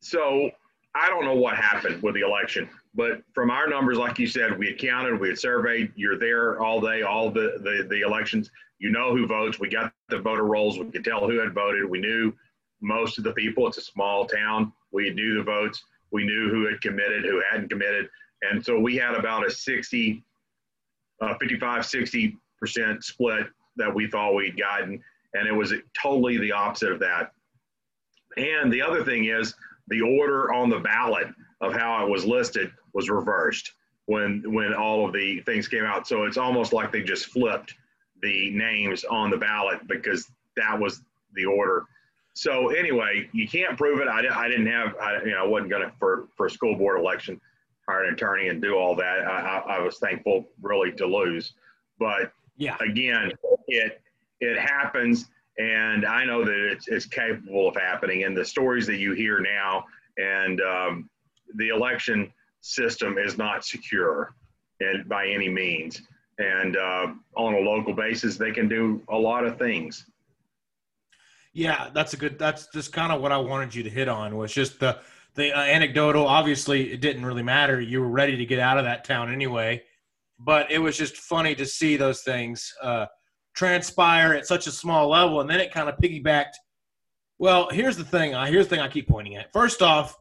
So 0.00 0.50
I 0.94 1.08
don't 1.08 1.24
know 1.24 1.34
what 1.34 1.56
happened 1.56 2.02
with 2.02 2.14
the 2.14 2.22
election, 2.22 2.68
but 2.94 3.22
from 3.34 3.50
our 3.50 3.68
numbers, 3.68 3.98
like 3.98 4.18
you 4.18 4.26
said, 4.26 4.58
we 4.58 4.66
had 4.66 4.78
counted, 4.78 5.20
we 5.20 5.28
had 5.28 5.38
surveyed. 5.38 5.92
You're 5.94 6.18
there 6.18 6.60
all 6.60 6.80
day, 6.80 7.02
all 7.02 7.30
the 7.30 7.58
the, 7.62 7.86
the 7.88 8.00
elections. 8.00 8.50
You 8.78 8.90
know 8.90 9.14
who 9.14 9.26
votes. 9.26 9.60
We 9.60 9.68
got 9.68 9.92
the 10.08 10.18
voter 10.18 10.44
rolls. 10.44 10.78
We 10.78 10.90
could 10.90 11.04
tell 11.04 11.28
who 11.28 11.38
had 11.38 11.52
voted. 11.52 11.84
We 11.88 12.00
knew 12.00 12.32
most 12.80 13.18
of 13.18 13.24
the 13.24 13.32
people. 13.32 13.68
It's 13.68 13.76
a 13.76 13.82
small 13.82 14.24
town. 14.24 14.72
We 14.90 15.10
knew 15.10 15.36
the 15.36 15.42
votes. 15.42 15.84
We 16.12 16.24
knew 16.24 16.50
who 16.50 16.66
had 16.66 16.80
committed, 16.80 17.24
who 17.24 17.42
hadn't 17.50 17.68
committed, 17.68 18.08
and 18.42 18.64
so 18.64 18.78
we 18.78 18.96
had 18.96 19.14
about 19.14 19.46
a 19.46 19.50
60, 19.50 20.24
uh, 21.20 21.34
55, 21.38 21.86
60 21.86 22.36
percent 22.58 23.04
split 23.04 23.46
that 23.76 23.94
we 23.94 24.06
thought 24.06 24.34
we'd 24.34 24.58
gotten, 24.58 25.02
and 25.34 25.48
it 25.48 25.52
was 25.52 25.72
totally 26.00 26.36
the 26.38 26.52
opposite 26.52 26.92
of 26.92 27.00
that. 27.00 27.32
And 28.36 28.72
the 28.72 28.82
other 28.82 29.04
thing 29.04 29.24
is 29.26 29.54
the 29.88 30.02
order 30.02 30.52
on 30.52 30.70
the 30.70 30.78
ballot 30.78 31.28
of 31.60 31.72
how 31.74 32.04
it 32.04 32.10
was 32.10 32.24
listed 32.24 32.70
was 32.92 33.10
reversed 33.10 33.72
when 34.06 34.42
when 34.52 34.74
all 34.74 35.06
of 35.06 35.12
the 35.12 35.40
things 35.40 35.68
came 35.68 35.84
out. 35.84 36.06
So 36.06 36.24
it's 36.24 36.36
almost 36.36 36.72
like 36.72 36.92
they 36.92 37.02
just 37.02 37.26
flipped 37.26 37.74
the 38.22 38.50
names 38.50 39.04
on 39.04 39.30
the 39.30 39.36
ballot 39.36 39.86
because 39.86 40.30
that 40.56 40.78
was 40.78 41.02
the 41.34 41.44
order. 41.44 41.84
So 42.40 42.68
anyway, 42.68 43.28
you 43.34 43.46
can't 43.46 43.76
prove 43.76 44.00
it. 44.00 44.08
I, 44.08 44.20
I 44.34 44.48
didn't 44.48 44.68
have, 44.68 44.96
I, 44.96 45.22
you 45.22 45.32
know, 45.32 45.44
I 45.44 45.46
wasn't 45.46 45.68
going 45.68 45.82
to 45.82 45.92
for 45.98 46.28
for 46.34 46.46
a 46.46 46.50
school 46.50 46.74
board 46.74 46.98
election 46.98 47.38
hire 47.86 48.04
an 48.04 48.14
attorney 48.14 48.48
and 48.48 48.62
do 48.62 48.76
all 48.76 48.94
that. 48.96 49.26
I, 49.26 49.58
I, 49.58 49.76
I 49.76 49.78
was 49.80 49.98
thankful 49.98 50.48
really 50.62 50.90
to 50.92 51.06
lose, 51.06 51.52
but 51.98 52.32
yeah. 52.56 52.76
Again, 52.80 53.32
it 53.68 54.00
it 54.40 54.58
happens, 54.58 55.28
and 55.58 56.06
I 56.06 56.24
know 56.24 56.42
that 56.42 56.70
it's, 56.72 56.88
it's 56.88 57.04
capable 57.04 57.68
of 57.68 57.76
happening. 57.76 58.24
And 58.24 58.34
the 58.34 58.44
stories 58.44 58.86
that 58.86 58.96
you 58.96 59.12
hear 59.12 59.40
now 59.40 59.84
and 60.16 60.62
um, 60.62 61.10
the 61.56 61.68
election 61.68 62.32
system 62.62 63.18
is 63.18 63.36
not 63.36 63.66
secure 63.66 64.34
and 64.80 65.06
by 65.06 65.26
any 65.26 65.50
means. 65.50 66.00
And 66.38 66.78
uh, 66.78 67.08
on 67.36 67.52
a 67.52 67.60
local 67.60 67.92
basis, 67.92 68.38
they 68.38 68.50
can 68.50 68.66
do 68.66 69.02
a 69.10 69.18
lot 69.18 69.44
of 69.44 69.58
things. 69.58 70.06
Yeah, 71.52 71.90
that's 71.92 72.14
a 72.14 72.16
good. 72.16 72.38
That's 72.38 72.68
just 72.72 72.92
kind 72.92 73.12
of 73.12 73.20
what 73.20 73.32
I 73.32 73.38
wanted 73.38 73.74
you 73.74 73.82
to 73.82 73.90
hit 73.90 74.08
on 74.08 74.36
was 74.36 74.52
just 74.52 74.78
the 74.78 74.98
the 75.34 75.52
uh, 75.52 75.62
anecdotal. 75.62 76.26
Obviously, 76.26 76.92
it 76.92 77.00
didn't 77.00 77.24
really 77.24 77.42
matter. 77.42 77.80
You 77.80 78.00
were 78.00 78.08
ready 78.08 78.36
to 78.36 78.46
get 78.46 78.58
out 78.58 78.78
of 78.78 78.84
that 78.84 79.04
town 79.04 79.32
anyway, 79.32 79.82
but 80.38 80.70
it 80.70 80.78
was 80.78 80.96
just 80.96 81.16
funny 81.16 81.54
to 81.56 81.66
see 81.66 81.96
those 81.96 82.22
things 82.22 82.72
uh, 82.82 83.06
transpire 83.54 84.32
at 84.32 84.46
such 84.46 84.66
a 84.68 84.72
small 84.72 85.08
level, 85.08 85.40
and 85.40 85.50
then 85.50 85.60
it 85.60 85.72
kind 85.72 85.88
of 85.88 85.96
piggybacked. 85.96 86.54
Well, 87.38 87.68
here's 87.70 87.96
the 87.96 88.04
thing. 88.04 88.34
Uh, 88.34 88.46
here's 88.46 88.68
the 88.68 88.76
thing 88.76 88.84
I 88.84 88.88
keep 88.88 89.08
pointing 89.08 89.34
at. 89.36 89.52
First 89.52 89.82
off, 89.82 90.16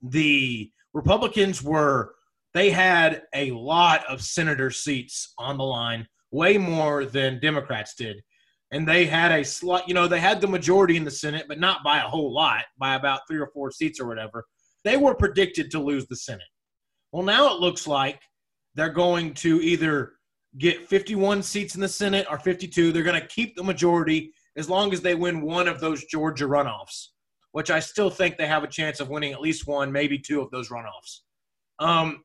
the 0.00 0.70
Republicans 0.94 1.62
were 1.62 2.14
they 2.54 2.70
had 2.70 3.22
a 3.34 3.50
lot 3.50 4.04
of 4.08 4.22
senator 4.22 4.70
seats 4.70 5.34
on 5.36 5.58
the 5.58 5.64
line, 5.64 6.06
way 6.30 6.56
more 6.56 7.04
than 7.04 7.40
Democrats 7.40 7.94
did 7.94 8.22
and 8.74 8.88
they 8.88 9.06
had 9.06 9.30
a 9.30 9.44
slight, 9.44 9.86
you 9.86 9.94
know, 9.94 10.08
they 10.08 10.18
had 10.18 10.40
the 10.40 10.48
majority 10.48 10.96
in 10.96 11.04
the 11.04 11.10
Senate, 11.10 11.46
but 11.46 11.60
not 11.60 11.84
by 11.84 11.98
a 11.98 12.08
whole 12.08 12.34
lot, 12.34 12.64
by 12.76 12.96
about 12.96 13.20
three 13.28 13.38
or 13.38 13.46
four 13.54 13.70
seats 13.70 14.00
or 14.00 14.06
whatever. 14.08 14.44
They 14.82 14.96
were 14.96 15.14
predicted 15.14 15.70
to 15.70 15.78
lose 15.78 16.08
the 16.08 16.16
Senate. 16.16 16.42
Well, 17.12 17.22
now 17.22 17.54
it 17.54 17.60
looks 17.60 17.86
like 17.86 18.20
they're 18.74 18.88
going 18.88 19.32
to 19.34 19.60
either 19.62 20.14
get 20.58 20.88
51 20.88 21.44
seats 21.44 21.76
in 21.76 21.80
the 21.80 21.88
Senate 21.88 22.26
or 22.28 22.36
52. 22.36 22.90
They're 22.90 23.04
going 23.04 23.20
to 23.20 23.28
keep 23.28 23.54
the 23.54 23.62
majority 23.62 24.32
as 24.56 24.68
long 24.68 24.92
as 24.92 25.00
they 25.00 25.14
win 25.14 25.40
one 25.40 25.68
of 25.68 25.78
those 25.78 26.04
Georgia 26.06 26.46
runoffs, 26.46 27.10
which 27.52 27.70
I 27.70 27.78
still 27.78 28.10
think 28.10 28.36
they 28.36 28.48
have 28.48 28.64
a 28.64 28.68
chance 28.68 28.98
of 28.98 29.08
winning 29.08 29.32
at 29.32 29.40
least 29.40 29.68
one, 29.68 29.92
maybe 29.92 30.18
two 30.18 30.40
of 30.40 30.50
those 30.50 30.70
runoffs. 30.70 31.20
Um, 31.78 32.24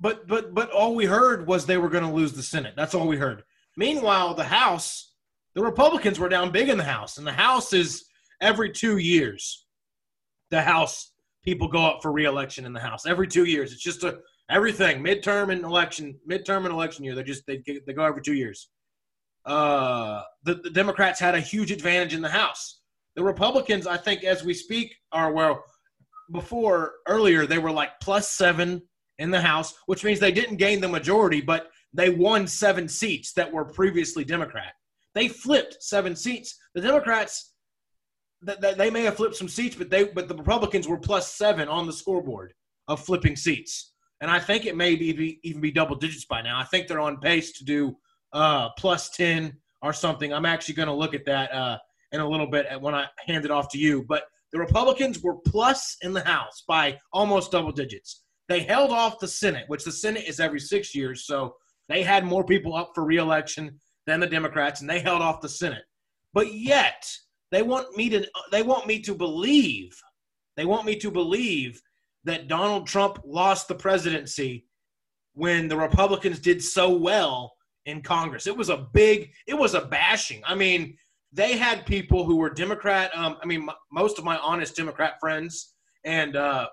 but 0.00 0.28
but 0.28 0.54
but 0.54 0.70
all 0.70 0.94
we 0.94 1.06
heard 1.06 1.46
was 1.46 1.64
they 1.64 1.78
were 1.78 1.88
going 1.88 2.04
to 2.04 2.12
lose 2.12 2.34
the 2.34 2.42
Senate. 2.42 2.74
That's 2.76 2.94
all 2.94 3.08
we 3.08 3.16
heard. 3.16 3.42
Meanwhile, 3.78 4.34
the 4.34 4.42
House, 4.42 5.12
the 5.54 5.62
Republicans 5.62 6.18
were 6.18 6.28
down 6.28 6.50
big 6.50 6.68
in 6.68 6.78
the 6.78 6.84
House, 6.84 7.16
and 7.16 7.24
the 7.24 7.32
House 7.32 7.72
is 7.72 8.06
every 8.40 8.72
two 8.72 8.96
years. 8.98 9.66
The 10.50 10.60
House 10.60 11.12
people 11.44 11.68
go 11.68 11.86
up 11.86 12.02
for 12.02 12.10
reelection 12.10 12.66
in 12.66 12.72
the 12.72 12.80
House 12.80 13.06
every 13.06 13.28
two 13.28 13.44
years. 13.44 13.72
It's 13.72 13.80
just 13.80 14.02
a 14.02 14.18
everything 14.50 15.00
midterm 15.00 15.52
and 15.52 15.64
election, 15.64 16.18
midterm 16.28 16.64
and 16.64 16.74
election 16.74 17.04
year. 17.04 17.14
They 17.14 17.22
just 17.22 17.46
they 17.46 17.62
they 17.86 17.92
go 17.92 18.04
every 18.04 18.20
two 18.20 18.34
years. 18.34 18.68
Uh, 19.46 20.22
the, 20.42 20.56
the 20.56 20.70
Democrats 20.70 21.20
had 21.20 21.36
a 21.36 21.40
huge 21.40 21.70
advantage 21.70 22.14
in 22.14 22.20
the 22.20 22.28
House. 22.28 22.80
The 23.14 23.22
Republicans, 23.22 23.86
I 23.86 23.96
think, 23.96 24.24
as 24.24 24.42
we 24.42 24.54
speak, 24.54 24.92
are 25.12 25.32
well 25.32 25.62
before 26.32 26.94
earlier 27.06 27.46
they 27.46 27.58
were 27.58 27.70
like 27.70 27.90
plus 28.02 28.28
seven 28.28 28.82
in 29.20 29.30
the 29.30 29.40
House, 29.40 29.74
which 29.86 30.02
means 30.02 30.18
they 30.18 30.32
didn't 30.32 30.56
gain 30.56 30.80
the 30.80 30.88
majority, 30.88 31.40
but 31.40 31.68
they 31.92 32.10
won 32.10 32.46
seven 32.46 32.88
seats 32.88 33.32
that 33.34 33.52
were 33.52 33.64
previously 33.64 34.24
Democrat. 34.24 34.72
They 35.14 35.28
flipped 35.28 35.82
seven 35.82 36.14
seats. 36.14 36.56
The 36.74 36.82
Democrats, 36.82 37.54
th- 38.46 38.76
they 38.76 38.90
may 38.90 39.02
have 39.02 39.16
flipped 39.16 39.36
some 39.36 39.48
seats, 39.48 39.76
but 39.76 39.90
they 39.90 40.04
but 40.04 40.28
the 40.28 40.36
Republicans 40.36 40.86
were 40.86 40.98
plus 40.98 41.34
seven 41.34 41.68
on 41.68 41.86
the 41.86 41.92
scoreboard 41.92 42.52
of 42.88 43.04
flipping 43.04 43.36
seats. 43.36 43.92
And 44.20 44.30
I 44.30 44.40
think 44.40 44.66
it 44.66 44.76
may 44.76 44.96
be, 44.96 45.38
even 45.44 45.60
be 45.60 45.70
double 45.70 45.96
digits 45.96 46.24
by 46.24 46.42
now. 46.42 46.58
I 46.58 46.64
think 46.64 46.88
they're 46.88 47.00
on 47.00 47.18
pace 47.18 47.52
to 47.52 47.64
do 47.64 47.96
uh, 48.32 48.70
plus 48.78 49.10
10 49.10 49.56
or 49.82 49.92
something. 49.92 50.32
I'm 50.32 50.46
actually 50.46 50.74
going 50.74 50.88
to 50.88 50.94
look 50.94 51.14
at 51.14 51.24
that 51.26 51.52
uh, 51.52 51.78
in 52.12 52.20
a 52.20 52.28
little 52.28 52.50
bit 52.50 52.66
when 52.80 52.94
I 52.94 53.06
hand 53.26 53.44
it 53.44 53.50
off 53.50 53.68
to 53.70 53.78
you. 53.78 54.04
But 54.08 54.24
the 54.52 54.58
Republicans 54.58 55.20
were 55.20 55.36
plus 55.46 55.96
in 56.02 56.12
the 56.12 56.24
House 56.24 56.64
by 56.66 56.98
almost 57.12 57.52
double 57.52 57.70
digits. 57.70 58.24
They 58.48 58.60
held 58.60 58.90
off 58.90 59.20
the 59.20 59.28
Senate, 59.28 59.64
which 59.68 59.84
the 59.84 59.92
Senate 59.92 60.24
is 60.26 60.40
every 60.40 60.60
six 60.60 60.94
years. 60.94 61.26
So 61.26 61.54
they 61.88 62.02
had 62.02 62.24
more 62.24 62.44
people 62.44 62.74
up 62.74 62.92
for 62.94 63.04
reelection 63.04 63.78
than 64.06 64.20
the 64.20 64.26
Democrats, 64.26 64.80
and 64.80 64.88
they 64.88 65.00
held 65.00 65.22
off 65.22 65.40
the 65.40 65.48
Senate. 65.48 65.84
But 66.34 66.54
yet, 66.54 67.10
they 67.50 67.62
want 67.62 67.96
me 67.96 68.08
to 68.10 68.26
they 68.52 68.62
want 68.62 68.86
me 68.86 69.00
to 69.00 69.14
believe 69.14 69.98
they 70.58 70.64
want 70.64 70.84
me 70.84 70.96
to 70.96 71.10
believe 71.12 71.80
that 72.24 72.48
Donald 72.48 72.88
Trump 72.88 73.20
lost 73.24 73.68
the 73.68 73.76
presidency 73.76 74.66
when 75.34 75.68
the 75.68 75.76
Republicans 75.76 76.40
did 76.40 76.62
so 76.62 76.90
well 76.90 77.54
in 77.86 78.02
Congress. 78.02 78.48
It 78.48 78.56
was 78.56 78.68
a 78.68 78.88
big, 78.92 79.30
it 79.46 79.54
was 79.54 79.74
a 79.74 79.82
bashing. 79.82 80.42
I 80.44 80.56
mean, 80.56 80.96
they 81.32 81.56
had 81.56 81.86
people 81.86 82.24
who 82.24 82.36
were 82.36 82.50
Democrat. 82.50 83.16
Um, 83.16 83.36
I 83.40 83.46
mean, 83.46 83.62
m- 83.62 83.76
most 83.92 84.18
of 84.18 84.24
my 84.24 84.36
honest 84.38 84.74
Democrat 84.74 85.14
friends 85.20 85.74
and 86.04 86.34
uh, 86.34 86.66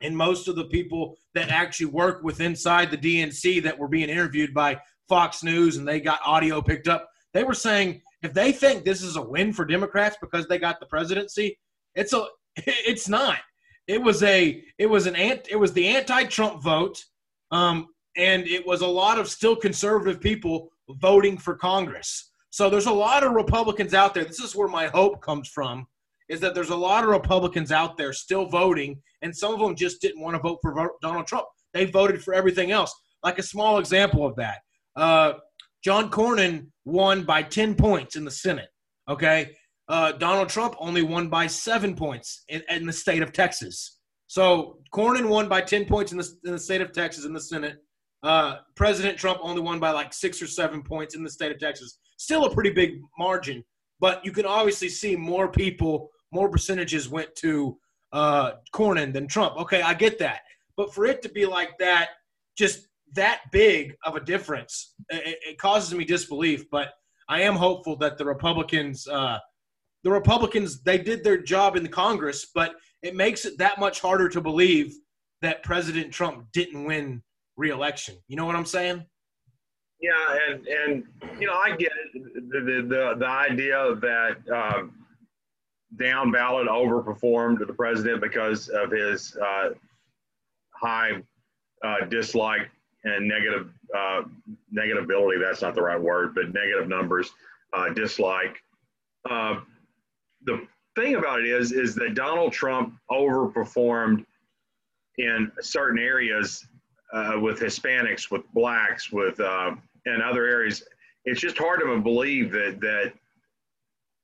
and 0.00 0.16
most 0.16 0.48
of 0.48 0.56
the 0.56 0.66
people 0.66 1.16
that 1.34 1.50
actually 1.50 1.86
work 1.86 2.22
with 2.22 2.40
inside 2.40 2.90
the 2.90 2.98
DNC 2.98 3.62
that 3.62 3.78
were 3.78 3.88
being 3.88 4.08
interviewed 4.08 4.54
by 4.54 4.78
Fox 5.08 5.42
News 5.42 5.76
and 5.76 5.86
they 5.86 6.00
got 6.00 6.20
audio 6.24 6.60
picked 6.62 6.88
up, 6.88 7.08
they 7.34 7.44
were 7.44 7.54
saying 7.54 8.00
if 8.22 8.32
they 8.32 8.52
think 8.52 8.84
this 8.84 9.02
is 9.02 9.16
a 9.16 9.22
win 9.22 9.52
for 9.52 9.64
Democrats 9.64 10.16
because 10.20 10.46
they 10.46 10.58
got 10.58 10.80
the 10.80 10.86
presidency, 10.86 11.58
it's 11.94 12.12
a 12.12 12.26
it's 12.56 13.08
not. 13.08 13.38
It 13.86 14.02
was 14.02 14.22
a 14.22 14.62
it 14.78 14.86
was 14.86 15.06
an 15.06 15.16
ant 15.16 15.48
it 15.50 15.56
was 15.56 15.72
the 15.72 15.88
anti-Trump 15.88 16.62
vote, 16.62 17.02
um, 17.50 17.88
and 18.16 18.46
it 18.46 18.66
was 18.66 18.82
a 18.82 18.86
lot 18.86 19.18
of 19.18 19.28
still 19.28 19.56
conservative 19.56 20.20
people 20.20 20.70
voting 20.88 21.38
for 21.38 21.54
Congress. 21.54 22.30
So 22.50 22.70
there's 22.70 22.86
a 22.86 22.92
lot 22.92 23.24
of 23.24 23.32
Republicans 23.32 23.94
out 23.94 24.14
there. 24.14 24.24
This 24.24 24.40
is 24.40 24.56
where 24.56 24.68
my 24.68 24.88
hope 24.88 25.20
comes 25.20 25.48
from 25.48 25.86
is 26.28 26.40
that 26.40 26.54
there's 26.54 26.70
a 26.70 26.76
lot 26.76 27.04
of 27.04 27.10
Republicans 27.10 27.72
out 27.72 27.96
there 27.96 28.12
still 28.12 28.46
voting, 28.46 29.00
and 29.22 29.34
some 29.34 29.54
of 29.54 29.60
them 29.60 29.74
just 29.74 30.00
didn't 30.00 30.20
want 30.20 30.36
to 30.36 30.42
vote 30.42 30.58
for 30.62 30.92
Donald 31.00 31.26
Trump. 31.26 31.46
They 31.72 31.84
voted 31.84 32.22
for 32.22 32.34
everything 32.34 32.70
else. 32.70 32.94
Like 33.22 33.38
a 33.38 33.42
small 33.42 33.78
example 33.78 34.26
of 34.26 34.36
that, 34.36 34.58
uh, 34.96 35.34
John 35.82 36.10
Cornyn 36.10 36.66
won 36.84 37.24
by 37.24 37.42
10 37.42 37.74
points 37.74 38.16
in 38.16 38.24
the 38.24 38.30
Senate. 38.30 38.68
Okay. 39.08 39.56
Uh, 39.88 40.12
Donald 40.12 40.48
Trump 40.48 40.74
only 40.78 41.02
won 41.02 41.28
by 41.28 41.46
seven 41.46 41.94
points 41.94 42.44
in, 42.48 42.62
in, 42.68 42.84
the 42.84 42.92
state 42.92 43.22
of 43.22 43.32
Texas. 43.32 44.00
So 44.26 44.80
Cornyn 44.92 45.28
won 45.28 45.48
by 45.48 45.62
10 45.62 45.86
points 45.86 46.12
in 46.12 46.18
the, 46.18 46.28
in 46.44 46.52
the 46.52 46.58
state 46.58 46.82
of 46.82 46.92
Texas 46.92 47.24
in 47.24 47.32
the 47.32 47.40
Senate. 47.40 47.78
Uh, 48.22 48.56
President 48.74 49.16
Trump 49.16 49.38
only 49.40 49.62
won 49.62 49.78
by 49.78 49.90
like 49.90 50.12
six 50.12 50.42
or 50.42 50.46
seven 50.46 50.82
points 50.82 51.14
in 51.14 51.22
the 51.22 51.30
state 51.30 51.52
of 51.52 51.58
Texas. 51.58 51.98
Still 52.18 52.44
a 52.44 52.54
pretty 52.54 52.70
big 52.70 53.00
margin, 53.18 53.64
but 54.00 54.22
you 54.24 54.32
can 54.32 54.44
obviously 54.44 54.88
see 54.88 55.16
more 55.16 55.48
people 55.48 56.10
more 56.32 56.48
percentages 56.48 57.08
went 57.08 57.34
to 57.36 57.78
uh, 58.12 58.52
Cornyn 58.72 59.12
than 59.12 59.26
Trump. 59.26 59.56
Okay, 59.58 59.82
I 59.82 59.94
get 59.94 60.18
that. 60.18 60.40
But 60.76 60.94
for 60.94 61.04
it 61.06 61.22
to 61.22 61.28
be 61.28 61.46
like 61.46 61.76
that, 61.78 62.10
just 62.56 62.88
that 63.14 63.42
big 63.52 63.94
of 64.04 64.16
a 64.16 64.20
difference, 64.20 64.94
it, 65.10 65.38
it 65.46 65.58
causes 65.58 65.94
me 65.94 66.04
disbelief. 66.04 66.68
But 66.70 66.92
I 67.28 67.42
am 67.42 67.54
hopeful 67.54 67.96
that 67.96 68.18
the 68.18 68.24
Republicans, 68.24 69.06
uh, 69.06 69.38
the 70.04 70.10
Republicans, 70.10 70.82
they 70.82 70.98
did 70.98 71.24
their 71.24 71.38
job 71.38 71.76
in 71.76 71.82
the 71.82 71.88
Congress, 71.88 72.46
but 72.54 72.74
it 73.02 73.14
makes 73.14 73.44
it 73.44 73.58
that 73.58 73.78
much 73.78 74.00
harder 74.00 74.28
to 74.28 74.40
believe 74.40 74.94
that 75.42 75.62
President 75.62 76.12
Trump 76.12 76.46
didn't 76.52 76.84
win 76.84 77.22
re-election. 77.56 78.16
You 78.28 78.36
know 78.36 78.46
what 78.46 78.56
I'm 78.56 78.66
saying? 78.66 79.04
Yeah, 80.00 80.38
and 80.48 80.66
and 80.66 81.04
you 81.40 81.46
know 81.48 81.54
I 81.54 81.74
get. 81.76 81.90
The 82.14 82.86
the 82.88 83.16
the, 83.18 83.26
idea 83.26 83.96
that 83.96 84.36
um, 84.54 84.92
down 85.96 86.30
ballot 86.30 86.68
overperformed 86.68 87.66
the 87.66 87.72
president 87.72 88.20
because 88.20 88.68
of 88.68 88.90
his 88.90 89.36
uh, 89.36 89.70
high 90.70 91.12
uh, 91.82 92.04
dislike 92.06 92.68
and 93.04 93.26
negative 93.26 93.70
uh, 93.96 94.22
negativity. 94.74 95.40
That's 95.40 95.62
not 95.62 95.74
the 95.74 95.82
right 95.82 96.00
word, 96.00 96.34
but 96.34 96.52
negative 96.52 96.88
numbers, 96.88 97.30
uh, 97.72 97.90
dislike. 97.90 98.56
Uh, 99.28 99.60
the 100.44 100.66
thing 100.94 101.14
about 101.14 101.40
it 101.40 101.46
is, 101.46 101.72
is 101.72 101.94
that 101.94 102.14
Donald 102.14 102.52
Trump 102.52 102.94
overperformed 103.10 104.24
in 105.16 105.50
certain 105.60 105.98
areas 105.98 106.66
uh, 107.12 107.38
with 107.40 107.58
Hispanics, 107.58 108.30
with 108.30 108.42
blacks, 108.52 109.10
with 109.10 109.40
and 110.06 110.22
other 110.22 110.46
areas. 110.46 110.82
It's 111.24 111.40
just 111.40 111.58
hard 111.58 111.80
to 111.80 112.00
believe 112.00 112.50
that 112.52 112.80
that 112.80 113.12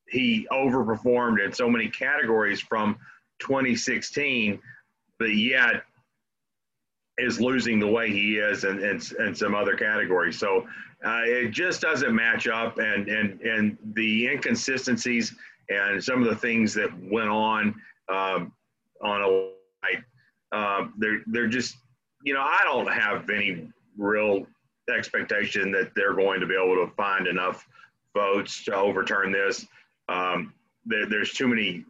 he 0.09 0.47
overperformed 0.53 1.45
in 1.45 1.53
so 1.53 1.69
many 1.69 1.89
categories 1.89 2.61
from 2.61 2.97
2016, 3.41 4.61
but 5.19 5.35
yet 5.35 5.83
is 7.19 7.41
losing 7.41 7.79
the 7.79 7.87
way 7.87 8.11
he 8.11 8.37
is 8.37 8.65
in, 8.65 8.83
in, 8.83 9.01
in 9.21 9.35
some 9.35 9.55
other 9.55 9.77
categories. 9.77 10.39
So 10.39 10.67
uh, 11.05 11.23
it 11.25 11.51
just 11.51 11.81
doesn't 11.81 12.15
match 12.15 12.49
up, 12.49 12.79
and, 12.79 13.09
and, 13.09 13.41
and 13.43 13.79
the 13.95 14.29
inconsistencies 14.29 15.35
and 15.69 16.03
some 16.03 16.23
of 16.23 16.29
the 16.29 16.37
things 16.37 16.75
that 16.75 16.91
went 17.11 17.29
on 17.29 17.75
um, 18.09 18.53
on 19.03 19.23
a 19.23 19.51
night, 19.83 20.05
uh, 20.53 20.89
they're, 20.99 21.23
they're 21.27 21.49
just, 21.49 21.77
you 22.23 22.35
know, 22.35 22.43
I 22.43 22.61
don't 22.65 22.93
have 22.93 23.29
any 23.31 23.69
real 23.97 24.47
expectation 24.95 25.71
that 25.73 25.93
they're 25.95 26.15
going 26.15 26.41
to 26.41 26.47
be 26.47 26.55
able 26.55 26.87
to 26.87 26.93
find 26.95 27.27
enough 27.27 27.67
votes 28.15 28.65
to 28.65 28.75
overturn 28.75 29.33
this. 29.33 29.67
Um, 30.09 30.53
there, 30.87 31.07
there's 31.09 31.33
too 31.33 31.49
many 31.49 31.85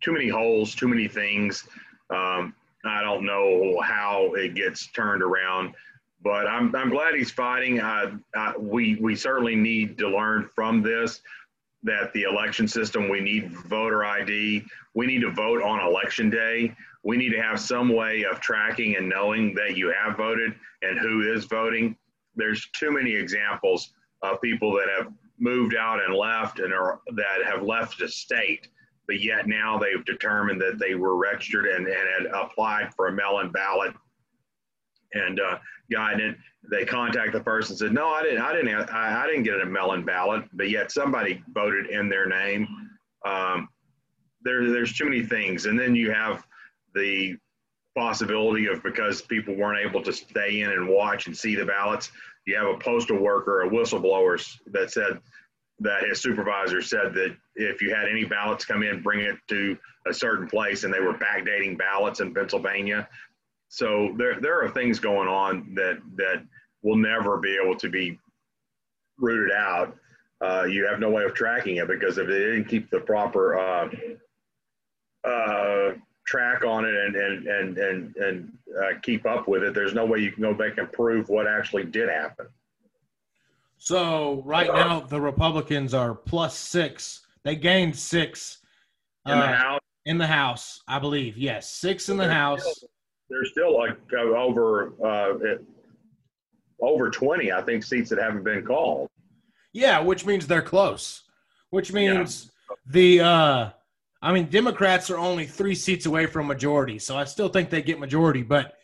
too 0.00 0.12
many 0.12 0.28
holes, 0.28 0.74
too 0.74 0.88
many 0.88 1.08
things. 1.08 1.66
Um, 2.10 2.54
I 2.84 3.02
don't 3.02 3.24
know 3.24 3.80
how 3.80 4.32
it 4.34 4.54
gets 4.54 4.86
turned 4.88 5.22
around, 5.22 5.74
but 6.22 6.46
I'm, 6.46 6.74
I'm 6.76 6.90
glad 6.90 7.14
he's 7.14 7.30
fighting. 7.30 7.80
Uh, 7.80 8.18
uh, 8.36 8.52
we, 8.58 8.96
we 8.96 9.16
certainly 9.16 9.56
need 9.56 9.98
to 9.98 10.08
learn 10.08 10.48
from 10.54 10.82
this 10.82 11.20
that 11.82 12.12
the 12.14 12.22
election 12.22 12.66
system, 12.66 13.08
we 13.08 13.20
need 13.20 13.52
voter 13.52 14.04
ID. 14.04 14.64
We 14.94 15.06
need 15.06 15.20
to 15.20 15.30
vote 15.30 15.62
on 15.62 15.86
election 15.86 16.30
day. 16.30 16.74
We 17.04 17.16
need 17.16 17.30
to 17.30 17.40
have 17.40 17.60
some 17.60 17.94
way 17.94 18.24
of 18.24 18.40
tracking 18.40 18.96
and 18.96 19.08
knowing 19.08 19.54
that 19.54 19.76
you 19.76 19.92
have 19.92 20.16
voted 20.16 20.54
and 20.82 20.98
who 20.98 21.32
is 21.32 21.44
voting. 21.44 21.96
There's 22.34 22.66
too 22.72 22.90
many 22.90 23.14
examples 23.14 23.92
of 24.22 24.40
people 24.40 24.72
that 24.72 24.88
have 24.98 25.12
moved 25.38 25.74
out 25.74 26.02
and 26.02 26.14
left 26.14 26.58
and 26.60 26.72
are 26.72 27.00
that 27.14 27.44
have 27.44 27.62
left 27.62 27.98
the 27.98 28.08
state 28.08 28.68
but 29.06 29.22
yet 29.22 29.46
now 29.46 29.78
they've 29.78 30.04
determined 30.04 30.60
that 30.60 30.78
they 30.78 30.94
were 30.94 31.16
registered 31.16 31.66
and, 31.66 31.86
and 31.86 32.08
had 32.18 32.32
applied 32.34 32.92
for 32.94 33.08
a 33.08 33.12
mail-in 33.12 33.50
ballot 33.50 33.94
and 35.14 35.40
uh, 35.40 35.58
got 35.90 36.20
it. 36.20 36.36
They 36.70 36.84
contact 36.84 37.32
the 37.32 37.40
person 37.40 37.76
said, 37.76 37.92
"No, 37.92 38.08
I 38.08 38.22
didn't. 38.22 38.42
I 38.42 38.52
didn't. 38.52 38.74
I, 38.90 39.22
I 39.22 39.26
didn't 39.26 39.44
get 39.44 39.60
a 39.60 39.66
mail-in 39.66 40.04
ballot, 40.04 40.44
but 40.52 40.68
yet 40.68 40.90
somebody 40.90 41.42
voted 41.54 41.86
in 41.86 42.08
their 42.08 42.26
name." 42.26 42.66
Um, 43.24 43.68
there, 44.42 44.68
there's 44.70 44.92
too 44.92 45.04
many 45.04 45.22
things, 45.22 45.66
and 45.66 45.78
then 45.78 45.94
you 45.94 46.10
have 46.10 46.44
the 46.94 47.36
possibility 47.96 48.66
of 48.66 48.82
because 48.82 49.22
people 49.22 49.54
weren't 49.54 49.84
able 49.84 50.02
to 50.02 50.12
stay 50.12 50.60
in 50.60 50.70
and 50.70 50.88
watch 50.88 51.26
and 51.26 51.36
see 51.36 51.56
the 51.56 51.64
ballots. 51.64 52.10
You 52.46 52.56
have 52.56 52.68
a 52.68 52.78
postal 52.78 53.18
worker, 53.18 53.62
a 53.62 53.68
whistleblower 53.68 54.38
that 54.66 54.92
said 54.92 55.18
that 55.80 56.04
his 56.08 56.20
supervisor 56.20 56.80
said 56.82 57.14
that 57.14 57.34
if 57.56 57.82
you 57.82 57.94
had 57.94 58.08
any 58.08 58.24
ballots 58.24 58.64
come 58.64 58.82
in, 58.82 59.02
bring 59.02 59.20
it 59.20 59.36
to 59.48 59.76
a 60.06 60.14
certain 60.14 60.46
place, 60.46 60.84
and 60.84 60.92
they 60.92 61.00
were 61.00 61.14
backdating 61.14 61.76
ballots 61.76 62.20
in 62.20 62.32
Pennsylvania. 62.32 63.08
So 63.68 64.14
there, 64.16 64.40
there 64.40 64.62
are 64.62 64.70
things 64.70 65.00
going 65.00 65.28
on 65.28 65.74
that 65.74 66.00
that 66.16 66.44
will 66.82 66.96
never 66.96 67.38
be 67.38 67.58
able 67.62 67.76
to 67.76 67.88
be 67.88 68.18
rooted 69.18 69.54
out. 69.56 69.96
Uh, 70.40 70.64
you 70.64 70.86
have 70.86 71.00
no 71.00 71.10
way 71.10 71.24
of 71.24 71.34
tracking 71.34 71.76
it 71.76 71.88
because 71.88 72.18
if 72.18 72.28
they 72.28 72.38
didn't 72.38 72.66
keep 72.66 72.90
the 72.90 73.00
proper 73.00 73.58
uh, 73.58 73.88
uh, 75.26 75.94
track 76.26 76.64
on 76.64 76.84
it 76.84 76.94
and 76.94 77.16
and 77.16 77.46
and 77.46 77.78
and, 77.78 78.16
and 78.16 78.58
uh, 78.78 78.98
keep 79.02 79.24
up 79.26 79.48
with 79.48 79.62
it, 79.62 79.74
there's 79.74 79.94
no 79.94 80.04
way 80.04 80.18
you 80.18 80.32
can 80.32 80.42
go 80.42 80.52
back 80.52 80.76
and 80.78 80.92
prove 80.92 81.28
what 81.28 81.46
actually 81.46 81.84
did 81.84 82.08
happen. 82.08 82.46
So 83.78 84.42
right 84.44 84.72
now 84.72 85.00
the 85.00 85.20
Republicans 85.20 85.94
are 85.94 86.14
plus 86.14 86.56
six. 86.56 87.26
They 87.44 87.56
gained 87.56 87.94
six 87.96 88.58
in 89.26 89.38
the 89.38 89.44
uh, 89.44 89.56
House. 89.56 89.80
In 90.04 90.18
the 90.18 90.26
House, 90.26 90.82
I 90.88 90.98
believe. 90.98 91.36
Yes, 91.36 91.70
six 91.70 92.08
in 92.08 92.16
the 92.16 92.32
House. 92.32 92.62
Still, 92.62 92.88
there's 93.28 93.50
still 93.50 93.76
like 93.76 93.96
uh, 94.12 94.36
over 94.36 94.92
uh, 95.04 95.34
over 96.80 97.10
twenty, 97.10 97.52
I 97.52 97.62
think, 97.62 97.84
seats 97.84 98.10
that 98.10 98.18
haven't 98.18 98.44
been 98.44 98.64
called. 98.64 99.08
Yeah, 99.72 100.00
which 100.00 100.24
means 100.24 100.46
they're 100.46 100.62
close. 100.62 101.22
Which 101.70 101.92
means 101.92 102.50
yeah. 102.70 102.76
the 102.86 103.20
uh, 103.20 103.70
I 104.22 104.32
mean, 104.32 104.46
Democrats 104.46 105.10
are 105.10 105.18
only 105.18 105.46
three 105.46 105.74
seats 105.74 106.06
away 106.06 106.26
from 106.26 106.46
majority, 106.46 106.98
so 106.98 107.16
I 107.16 107.24
still 107.24 107.48
think 107.48 107.70
they 107.70 107.82
get 107.82 108.00
majority. 108.00 108.42
But 108.42 108.74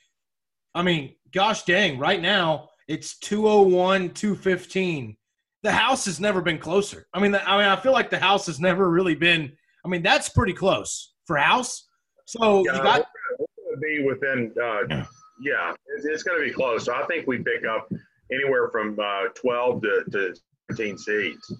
I 0.74 0.82
mean, 0.82 1.14
gosh 1.32 1.64
dang, 1.64 1.98
right 1.98 2.20
now 2.20 2.68
it's 2.88 3.18
201, 3.18 4.10
215. 4.10 5.16
The 5.62 5.72
House 5.72 6.04
has 6.06 6.20
never 6.20 6.40
been 6.42 6.58
closer. 6.58 7.06
I 7.14 7.20
mean, 7.20 7.34
I 7.34 7.56
mean, 7.56 7.66
I 7.66 7.76
feel 7.76 7.92
like 7.92 8.10
the 8.10 8.18
House 8.18 8.46
has 8.46 8.60
never 8.60 8.90
really 8.90 9.14
been. 9.14 9.52
I 9.84 9.88
mean, 9.88 10.02
that's 10.02 10.28
pretty 10.28 10.52
close 10.52 11.14
for 11.26 11.36
House. 11.36 11.88
So 12.26 12.64
yeah, 12.66 12.76
you 12.76 12.82
got 12.82 12.98
to 12.98 13.76
be 13.80 14.04
within. 14.04 14.52
Uh, 14.62 15.04
yeah, 15.40 15.72
it's, 15.96 16.04
it's 16.04 16.22
going 16.22 16.38
to 16.40 16.44
be 16.44 16.52
close. 16.52 16.85
So 16.85 16.94
I 16.94 17.04
think 17.07 17.26
we 17.26 17.38
pick 17.38 17.64
up 17.64 17.88
anywhere 18.33 18.68
from 18.68 18.98
uh, 18.98 19.28
12 19.35 19.83
to, 19.83 20.04
to 20.12 20.35
17 20.72 20.98
seats. 20.98 21.52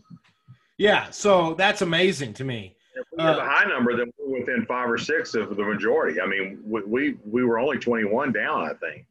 Yeah, 0.79 1.11
so 1.11 1.55
that's 1.55 1.83
amazing 1.83 2.35
to 2.35 2.45
me. 2.45 2.77
If 2.95 3.07
we 3.17 3.23
have 3.23 3.39
uh, 3.39 3.41
a 3.41 3.45
high 3.45 3.65
number, 3.65 3.97
then 3.97 4.13
we're 4.19 4.41
within 4.41 4.67
five 4.67 4.91
or 4.91 4.99
six 4.99 5.35
of 5.35 5.57
the 5.57 5.65
majority. 5.65 6.21
I 6.21 6.27
mean, 6.27 6.61
we, 6.65 6.83
we, 6.83 7.17
we 7.25 7.45
were 7.45 7.59
only 7.59 7.79
21 7.79 8.33
down, 8.33 8.63
I 8.63 8.75
think. 8.75 9.07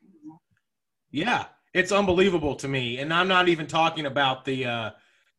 Yeah, 1.11 1.45
it's 1.73 1.91
unbelievable 1.91 2.55
to 2.55 2.67
me. 2.67 2.99
And 2.99 3.13
I'm 3.13 3.27
not 3.27 3.49
even 3.49 3.67
talking 3.67 4.05
about 4.05 4.45
the 4.45 4.65
uh, 4.65 4.89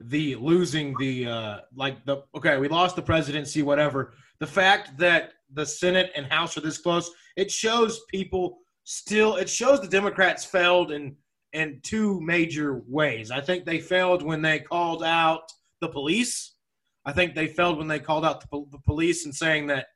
the 0.01 0.35
losing 0.37 0.95
the 0.99 1.27
uh, 1.27 1.59
like 1.75 2.05
the 2.05 2.25
okay, 2.35 2.59
we 2.59 2.69
lost 2.69 2.97
the 2.97 3.03
presidency, 3.03 3.63
whatever. 3.63 4.13
The 4.41 4.47
fact 4.47 4.99
that 4.99 5.33
the 5.53 5.65
Senate 5.65 6.11
and 6.15 6.27
House 6.27 6.57
are 6.57 6.61
this 6.61 6.79
close, 6.79 7.11
it 7.37 7.51
shows 7.51 8.01
people 8.09 8.59
still. 8.85 9.37
It 9.37 9.49
shows 9.49 9.81
the 9.81 9.89
Democrats 9.89 10.45
failed 10.45 10.91
in 10.91 11.17
in 11.53 11.81
two 11.83 12.21
major 12.21 12.83
ways. 12.87 13.31
I 13.31 13.41
think 13.41 13.65
they 13.65 13.79
failed 13.79 14.23
when 14.23 14.43
they 14.43 14.59
called 14.59 15.03
out 15.03 15.53
the 15.81 15.89
police. 15.89 16.52
I 17.05 17.13
think 17.13 17.35
they 17.35 17.49
failed 17.49 17.79
when 17.79 17.89
they 17.89 17.99
called 17.99 18.25
out 18.25 18.41
the, 18.41 18.65
the 18.71 18.79
police 18.79 19.25
and 19.25 19.35
saying 19.35 19.67
that, 19.69 19.87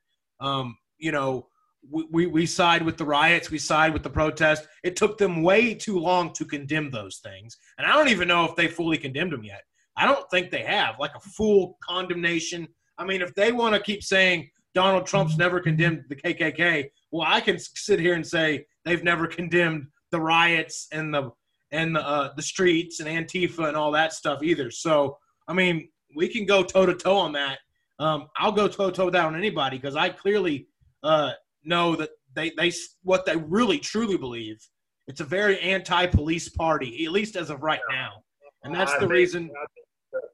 um, 0.40 0.77
you 0.99 1.12
know, 1.12 1.49
we, 1.88 2.27
we, 2.27 2.47
side 2.47 2.83
with 2.83 2.97
the 2.97 3.05
riots, 3.05 3.51
we 3.51 3.59
side 3.59 3.92
with 3.92 4.03
the 4.03 4.11
protest. 4.11 4.66
It 4.83 4.97
took 4.97 5.19
them 5.19 5.42
way 5.42 5.73
too 5.73 5.99
long 5.99 6.33
to 6.33 6.45
condemn 6.45 6.90
those 6.90 7.19
things. 7.19 7.57
And 7.79 7.87
I 7.87 7.92
don't 7.92 8.09
even 8.09 8.27
know 8.27 8.45
if 8.45 8.57
they 8.57 8.66
fully 8.66 8.99
condemned 8.99 9.33
them 9.33 9.45
yet. 9.45 9.62
I 9.97 10.05
don't 10.05 10.29
think 10.31 10.51
they 10.51 10.62
have, 10.62 10.97
like 10.99 11.14
a 11.14 11.21
full 11.21 11.79
condemnation. 11.83 12.66
I 12.99 13.05
mean, 13.05 13.23
if 13.23 13.35
they 13.35 13.53
want 13.53 13.75
to 13.75 13.81
keep 13.81 14.03
saying 14.03 14.51
Donald 14.75 15.07
Trump's 15.07 15.38
never 15.38 15.61
condemned 15.61 16.05
the 16.09 16.16
KKK, 16.16 16.90
well, 17.12 17.27
I 17.27 17.40
can 17.40 17.59
sit 17.59 18.01
here 18.01 18.14
and 18.14 18.27
say 18.27 18.66
they've 18.85 19.05
never 19.05 19.27
condemned 19.27 19.87
the 20.11 20.21
riots 20.21 20.88
and 20.92 21.14
the 21.14 21.31
and 21.73 21.97
the, 21.97 22.07
uh, 22.07 22.33
the 22.37 22.42
streets 22.42 23.01
and 23.01 23.09
Antifa 23.09 23.66
and 23.66 23.77
all 23.77 23.90
that 23.92 24.12
stuff 24.12 24.42
either. 24.42 24.71
So, 24.71 25.19
I 25.49 25.53
mean, 25.53 25.88
we 26.16 26.29
can 26.29 26.46
go 26.46 26.64
toe 26.64 26.87
to 26.87 26.94
toe 26.94 27.18
on 27.18 27.33
that. 27.33 27.59
Um, 27.98 28.26
I'll 28.37 28.52
go 28.52 28.66
toe 28.66 28.90
to 28.90 28.96
toe 28.96 29.05
with 29.05 29.14
that 29.14 29.26
on 29.26 29.37
anybody 29.37 29.76
because 29.79 29.94
I 29.94 30.09
clearly 30.09 30.66
uh, 31.02 31.33
know 31.62 31.94
that 31.96 32.11
they 32.35 32.50
they 32.57 32.72
what 33.02 33.26
they 33.26 33.37
really 33.37 33.79
truly 33.79 34.16
believe. 34.16 34.59
It's 35.07 35.20
a 35.20 35.24
very 35.24 35.61
anti-police 35.61 36.48
party, 36.48 37.05
at 37.05 37.12
least 37.12 37.37
as 37.37 37.50
of 37.50 37.62
right 37.62 37.81
now, 37.88 38.24
and 38.64 38.74
that's 38.74 38.98
the 38.98 39.07
reason. 39.07 39.50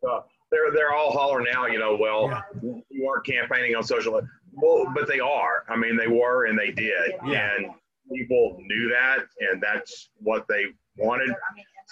Uh, 0.08 0.20
they're 0.50 0.72
they're 0.72 0.94
all 0.94 1.12
hollering 1.12 1.46
now. 1.52 1.66
You 1.66 1.78
know, 1.78 1.96
well, 2.00 2.28
yeah. 2.28 2.80
you 2.88 3.08
aren't 3.08 3.26
campaigning 3.26 3.74
on 3.74 3.82
social. 3.82 4.20
Well, 4.54 4.86
but 4.94 5.08
they 5.08 5.20
are. 5.20 5.64
I 5.68 5.76
mean, 5.76 5.96
they 5.96 6.08
were 6.08 6.46
and 6.46 6.58
they 6.58 6.70
did, 6.70 7.12
yeah. 7.26 7.54
and 7.56 7.66
people 8.14 8.58
knew 8.60 8.88
that, 8.90 9.20
and 9.40 9.62
that's 9.62 10.10
what 10.16 10.46
they 10.48 10.64
wanted. 10.96 11.34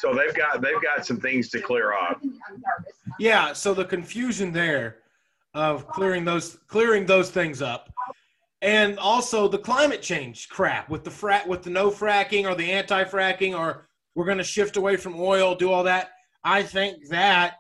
So 0.01 0.15
they've 0.15 0.35
got 0.35 0.63
they've 0.63 0.83
got 0.83 1.05
some 1.05 1.21
things 1.21 1.51
to 1.51 1.61
clear 1.61 1.93
up. 1.93 2.21
Yeah. 3.19 3.53
So 3.53 3.75
the 3.75 3.85
confusion 3.85 4.53
there 4.53 4.99
of 5.55 5.87
clearing 5.89 6.25
those 6.25 6.59
clearing 6.69 7.07
those 7.07 7.31
things 7.31 7.61
up 7.61 7.93
and 8.63 8.99
also 8.99 9.49
the 9.49 9.59
climate 9.59 10.03
change 10.03 10.49
crap 10.49 10.89
with 10.89 11.03
the 11.03 11.11
frat 11.11 11.47
with 11.49 11.63
the 11.63 11.71
no 11.71 11.91
fracking 11.91 12.45
or 12.45 12.55
the 12.55 12.71
anti-fracking 12.71 13.59
or 13.59 13.89
we're 14.15 14.25
going 14.25 14.39
to 14.39 14.45
shift 14.45 14.77
away 14.77 14.97
from 14.97 15.19
oil 15.19 15.55
do 15.55 15.73
all 15.73 15.83
that 15.83 16.11
i 16.45 16.63
think 16.63 16.97
that 17.09 17.55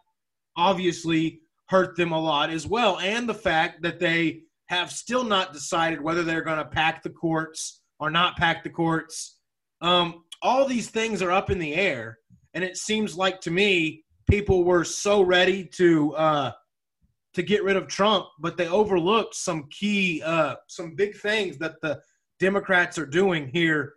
obviously 0.57 1.40
hurt 1.66 1.96
them 1.96 2.12
a 2.12 2.20
lot 2.20 2.50
as 2.50 2.66
well 2.66 2.98
and 3.00 3.29
the 3.29 3.35
fact 3.35 3.83
that 3.83 3.98
they 3.98 4.40
have 4.68 4.92
still 4.92 5.24
not 5.24 5.53
decided 5.53 6.00
whether 6.00 6.22
they're 6.22 6.42
going 6.42 6.59
to 6.59 6.64
pack 6.64 7.03
the 7.03 7.11
courts 7.11 7.81
or 7.98 8.11
not 8.11 8.37
pack 8.37 8.62
the 8.62 8.70
courts 8.70 9.38
um, 9.81 10.24
all 10.42 10.66
these 10.66 10.90
things 10.90 11.22
are 11.22 11.31
up 11.31 11.50
in 11.50 11.59
the 11.59 11.74
air 11.74 12.18
and 12.54 12.64
it 12.64 12.76
seems 12.76 13.16
like 13.16 13.40
to 13.42 13.50
me 13.50 14.04
people 14.28 14.64
were 14.64 14.84
so 14.84 15.22
ready 15.22 15.64
to 15.64 16.14
uh, 16.14 16.52
to 17.34 17.42
get 17.42 17.62
rid 17.62 17.76
of 17.76 17.86
Trump, 17.86 18.26
but 18.40 18.56
they 18.56 18.68
overlooked 18.68 19.34
some 19.34 19.68
key, 19.70 20.20
uh, 20.22 20.56
some 20.66 20.94
big 20.94 21.16
things 21.16 21.58
that 21.58 21.80
the 21.80 22.00
Democrats 22.40 22.98
are 22.98 23.06
doing 23.06 23.48
here, 23.48 23.94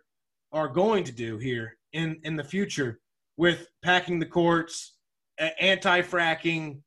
are 0.52 0.68
going 0.68 1.02
to 1.04 1.12
do 1.12 1.38
here 1.38 1.76
in 1.92 2.20
in 2.24 2.36
the 2.36 2.44
future 2.44 3.00
with 3.36 3.68
packing 3.82 4.18
the 4.18 4.26
courts, 4.26 4.96
anti-fracking, 5.60 6.80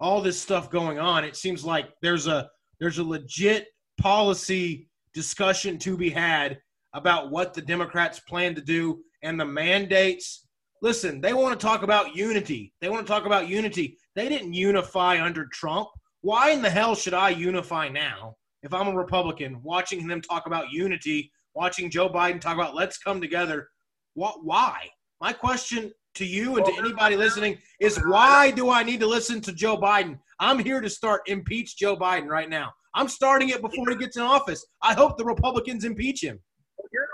all 0.00 0.20
this 0.20 0.40
stuff 0.40 0.70
going 0.70 0.98
on. 0.98 1.24
It 1.24 1.36
seems 1.36 1.64
like 1.64 1.90
there's 2.02 2.26
a 2.26 2.50
there's 2.80 2.98
a 2.98 3.04
legit 3.04 3.68
policy 4.00 4.88
discussion 5.14 5.78
to 5.78 5.96
be 5.96 6.10
had 6.10 6.58
about 6.94 7.30
what 7.30 7.54
the 7.54 7.62
Democrats 7.62 8.18
plan 8.20 8.54
to 8.54 8.60
do 8.60 9.02
and 9.22 9.38
the 9.38 9.44
mandates. 9.44 10.46
Listen, 10.82 11.20
they 11.20 11.32
want 11.32 11.58
to 11.58 11.64
talk 11.64 11.84
about 11.84 12.16
unity. 12.16 12.74
They 12.80 12.88
want 12.88 13.06
to 13.06 13.10
talk 13.10 13.24
about 13.24 13.48
unity. 13.48 13.96
They 14.16 14.28
didn't 14.28 14.52
unify 14.52 15.22
under 15.22 15.46
Trump. 15.46 15.88
Why 16.22 16.50
in 16.50 16.60
the 16.60 16.70
hell 16.70 16.96
should 16.96 17.14
I 17.14 17.30
unify 17.30 17.88
now 17.88 18.34
if 18.64 18.74
I'm 18.74 18.88
a 18.88 18.96
Republican 18.96 19.62
watching 19.62 20.08
them 20.08 20.20
talk 20.20 20.46
about 20.46 20.72
unity, 20.72 21.30
watching 21.54 21.88
Joe 21.88 22.08
Biden 22.08 22.40
talk 22.40 22.54
about 22.54 22.74
let's 22.74 22.98
come 22.98 23.20
together? 23.20 23.68
What 24.14 24.44
why? 24.44 24.88
My 25.20 25.32
question 25.32 25.92
to 26.16 26.26
you 26.26 26.56
and 26.56 26.66
to 26.66 26.72
anybody 26.78 27.16
listening 27.16 27.58
is 27.80 27.96
why 28.04 28.50
do 28.50 28.68
I 28.68 28.82
need 28.82 28.98
to 29.00 29.06
listen 29.06 29.40
to 29.42 29.52
Joe 29.52 29.78
Biden? 29.78 30.18
I'm 30.40 30.58
here 30.58 30.80
to 30.80 30.90
start 30.90 31.22
impeach 31.26 31.76
Joe 31.76 31.96
Biden 31.96 32.26
right 32.26 32.50
now. 32.50 32.72
I'm 32.94 33.08
starting 33.08 33.50
it 33.50 33.62
before 33.62 33.88
he 33.88 33.96
gets 33.96 34.16
in 34.16 34.22
office. 34.22 34.66
I 34.82 34.94
hope 34.94 35.16
the 35.16 35.24
Republicans 35.24 35.84
impeach 35.84 36.24
him. 36.24 36.40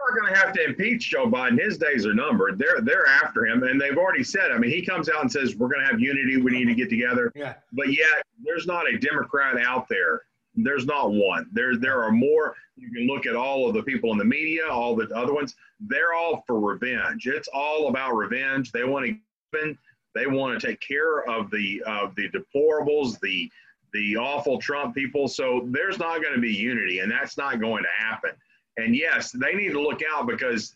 You're 0.09 0.23
going 0.23 0.33
to 0.33 0.41
have 0.41 0.53
to 0.55 0.65
impeach 0.65 1.11
Joe 1.11 1.27
Biden. 1.27 1.61
His 1.61 1.79
days 1.79 2.07
are 2.07 2.15
numbered. 2.15 2.59
They're 2.59 2.81
they're 2.81 3.07
after 3.07 3.47
him, 3.47 3.63
and 3.63 3.81
they've 3.81 3.97
already 3.97 4.25
said. 4.25 4.51
I 4.51 4.59
mean, 4.59 4.71
he 4.71 4.85
comes 4.85 5.09
out 5.09 5.21
and 5.21 5.31
says 5.31 5.57
we're 5.57 5.69
going 5.69 5.81
to 5.81 5.87
have 5.87 6.01
unity. 6.01 6.37
We 6.37 6.53
need 6.53 6.67
to 6.67 6.75
get 6.75 6.89
together. 6.89 7.33
Yeah. 7.35 7.55
But 7.73 7.93
yet, 7.93 8.23
there's 8.43 8.67
not 8.67 8.89
a 8.89 8.99
Democrat 8.99 9.59
out 9.59 9.89
there. 9.89 10.23
There's 10.55 10.87
not 10.87 11.13
one. 11.13 11.49
There 11.53 11.77
there 11.77 12.03
are 12.03 12.13
more. 12.13 12.55
You 12.77 12.91
can 12.91 13.07
look 13.07 13.27
at 13.27 13.37
all 13.37 13.69
of 13.69 13.75
the 13.75 13.83
people 13.83 14.13
in 14.13 14.19
the 14.19 14.25
media, 14.25 14.67
all 14.69 14.97
the 14.97 15.09
other 15.15 15.35
ones. 15.35 15.55
They're 15.81 16.15
all 16.15 16.43
for 16.47 16.59
revenge. 16.59 17.27
It's 17.27 17.49
all 17.53 17.89
about 17.89 18.15
revenge. 18.15 18.73
They 18.73 18.85
want 18.85 19.07
to 19.07 19.77
they 20.15 20.27
want 20.27 20.61
to 20.61 20.67
take 20.67 20.81
care 20.81 21.29
of 21.29 21.51
the 21.51 21.83
of 21.87 22.15
the 22.15 22.29
deplorables, 22.31 23.21
the 23.21 23.51
the 23.93 24.17
awful 24.17 24.59
Trump 24.59 24.95
people. 24.95 25.29
So 25.29 25.67
there's 25.67 25.99
not 25.99 26.23
going 26.23 26.35
to 26.35 26.41
be 26.41 26.53
unity, 26.53 27.01
and 27.01 27.11
that's 27.11 27.37
not 27.37 27.61
going 27.61 27.83
to 27.85 28.05
happen. 28.05 28.31
And 28.79 28.95
yes, 28.95 29.33
they 29.33 29.55
need 29.55 29.73
to 29.73 29.81
look 29.81 30.01
out 30.15 30.27
because 30.27 30.75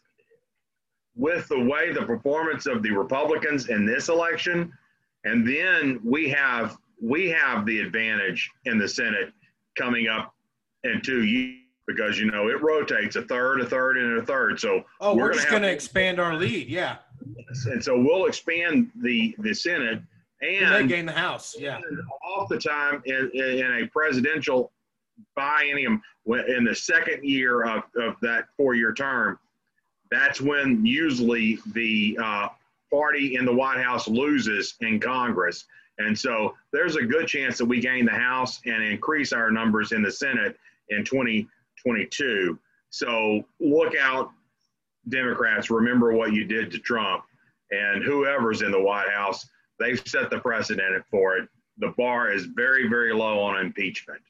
with 1.14 1.48
the 1.48 1.58
way 1.58 1.92
the 1.92 2.02
performance 2.02 2.66
of 2.66 2.82
the 2.82 2.90
Republicans 2.90 3.68
in 3.68 3.86
this 3.86 4.08
election, 4.08 4.72
and 5.24 5.46
then 5.46 6.00
we 6.04 6.28
have 6.28 6.76
we 7.00 7.28
have 7.30 7.64
the 7.64 7.80
advantage 7.80 8.50
in 8.64 8.78
the 8.78 8.88
Senate 8.88 9.32
coming 9.76 10.08
up 10.08 10.34
in 10.84 11.00
two 11.00 11.24
years 11.24 11.58
because 11.86 12.18
you 12.18 12.30
know 12.30 12.48
it 12.48 12.60
rotates 12.62 13.16
a 13.16 13.22
third, 13.22 13.60
a 13.60 13.66
third, 13.66 13.98
and 13.98 14.18
a 14.18 14.26
third. 14.26 14.58
So 14.58 14.82
oh, 15.00 15.14
we're, 15.14 15.22
we're 15.22 15.34
just 15.34 15.48
going 15.48 15.62
to 15.62 15.70
expand 15.70 16.20
our 16.20 16.36
lead, 16.36 16.68
yeah. 16.68 16.96
And 17.66 17.82
so 17.82 17.98
we'll 17.98 18.26
expand 18.26 18.90
the 19.00 19.34
the 19.38 19.54
Senate 19.54 20.02
and, 20.40 20.74
and 20.74 20.88
gain 20.88 21.06
the 21.06 21.12
House, 21.12 21.54
yeah. 21.58 21.80
Off 22.36 22.48
the 22.48 22.58
time 22.58 23.02
in, 23.04 23.30
in 23.32 23.82
a 23.82 23.86
presidential 23.92 24.72
biennium 25.36 26.00
in 26.26 26.64
the 26.64 26.74
second 26.74 27.24
year 27.24 27.62
of, 27.62 27.82
of 27.96 28.16
that 28.22 28.46
four 28.56 28.74
year 28.74 28.92
term, 28.92 29.38
that's 30.10 30.40
when 30.40 30.84
usually 30.84 31.58
the 31.72 32.18
uh, 32.22 32.48
party 32.90 33.36
in 33.36 33.44
the 33.44 33.54
White 33.54 33.82
House 33.82 34.06
loses 34.08 34.74
in 34.80 35.00
Congress. 35.00 35.64
And 35.98 36.18
so 36.18 36.54
there's 36.72 36.96
a 36.96 37.02
good 37.02 37.26
chance 37.26 37.58
that 37.58 37.64
we 37.64 37.80
gain 37.80 38.04
the 38.04 38.12
House 38.12 38.60
and 38.66 38.82
increase 38.82 39.32
our 39.32 39.50
numbers 39.50 39.92
in 39.92 40.02
the 40.02 40.10
Senate 40.10 40.58
in 40.90 41.04
2022. 41.04 42.58
So 42.90 43.44
look 43.60 43.94
out, 43.96 44.30
Democrats. 45.08 45.70
Remember 45.70 46.12
what 46.12 46.32
you 46.32 46.44
did 46.44 46.70
to 46.72 46.78
Trump 46.78 47.24
and 47.70 48.04
whoever's 48.04 48.62
in 48.62 48.70
the 48.70 48.80
White 48.80 49.08
House. 49.10 49.48
They've 49.78 50.02
set 50.06 50.30
the 50.30 50.38
precedent 50.38 51.02
for 51.10 51.36
it. 51.38 51.48
The 51.78 51.94
bar 51.96 52.32
is 52.32 52.44
very, 52.44 52.88
very 52.88 53.14
low 53.14 53.40
on 53.40 53.58
impeachment. 53.58 54.20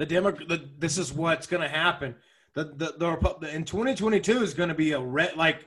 The 0.00 0.06
Democrat. 0.06 0.48
The, 0.48 0.66
this 0.78 0.96
is 0.96 1.12
what's 1.12 1.46
going 1.46 1.60
to 1.62 1.68
happen. 1.68 2.14
The, 2.54 2.64
the 2.64 2.94
the 2.98 3.54
in 3.54 3.64
2022 3.64 4.42
is 4.42 4.54
going 4.54 4.70
to 4.70 4.74
be 4.74 4.92
a 4.92 4.98
red 4.98 5.36
like 5.36 5.66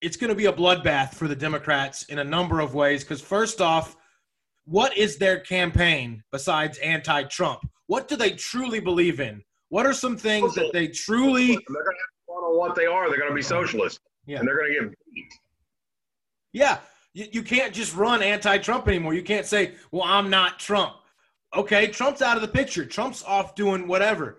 it's 0.00 0.16
going 0.16 0.28
to 0.28 0.36
be 0.36 0.46
a 0.46 0.52
bloodbath 0.52 1.14
for 1.14 1.26
the 1.26 1.34
Democrats 1.34 2.04
in 2.04 2.20
a 2.20 2.24
number 2.24 2.60
of 2.60 2.74
ways. 2.74 3.02
Because 3.02 3.20
first 3.20 3.60
off, 3.60 3.96
what 4.66 4.96
is 4.96 5.16
their 5.16 5.40
campaign 5.40 6.22
besides 6.30 6.78
anti-Trump? 6.78 7.68
What 7.88 8.06
do 8.06 8.14
they 8.14 8.30
truly 8.30 8.78
believe 8.78 9.18
in? 9.18 9.42
What 9.68 9.84
are 9.84 9.94
some 9.94 10.16
things 10.16 10.54
that 10.54 10.72
they 10.72 10.86
truly? 10.86 11.48
They're 11.48 11.56
going 11.56 11.96
to 11.96 12.32
have 12.32 12.52
to 12.52 12.56
what 12.56 12.76
they 12.76 12.86
are. 12.86 13.08
They're 13.08 13.18
going 13.18 13.32
to 13.32 13.34
be 13.34 13.42
socialists, 13.42 13.98
yeah. 14.26 14.38
and 14.38 14.46
they're 14.46 14.58
going 14.58 14.74
to 14.74 14.80
get 14.80 14.94
beat. 15.12 15.32
Yeah, 16.52 16.78
you, 17.14 17.26
you 17.32 17.42
can't 17.42 17.74
just 17.74 17.96
run 17.96 18.22
anti-Trump 18.22 18.86
anymore. 18.86 19.14
You 19.14 19.24
can't 19.24 19.44
say, 19.44 19.74
"Well, 19.90 20.04
I'm 20.04 20.30
not 20.30 20.60
Trump." 20.60 20.94
Okay, 21.54 21.88
Trump's 21.88 22.22
out 22.22 22.36
of 22.36 22.42
the 22.42 22.48
picture. 22.48 22.84
Trump's 22.84 23.24
off 23.24 23.54
doing 23.54 23.88
whatever. 23.88 24.38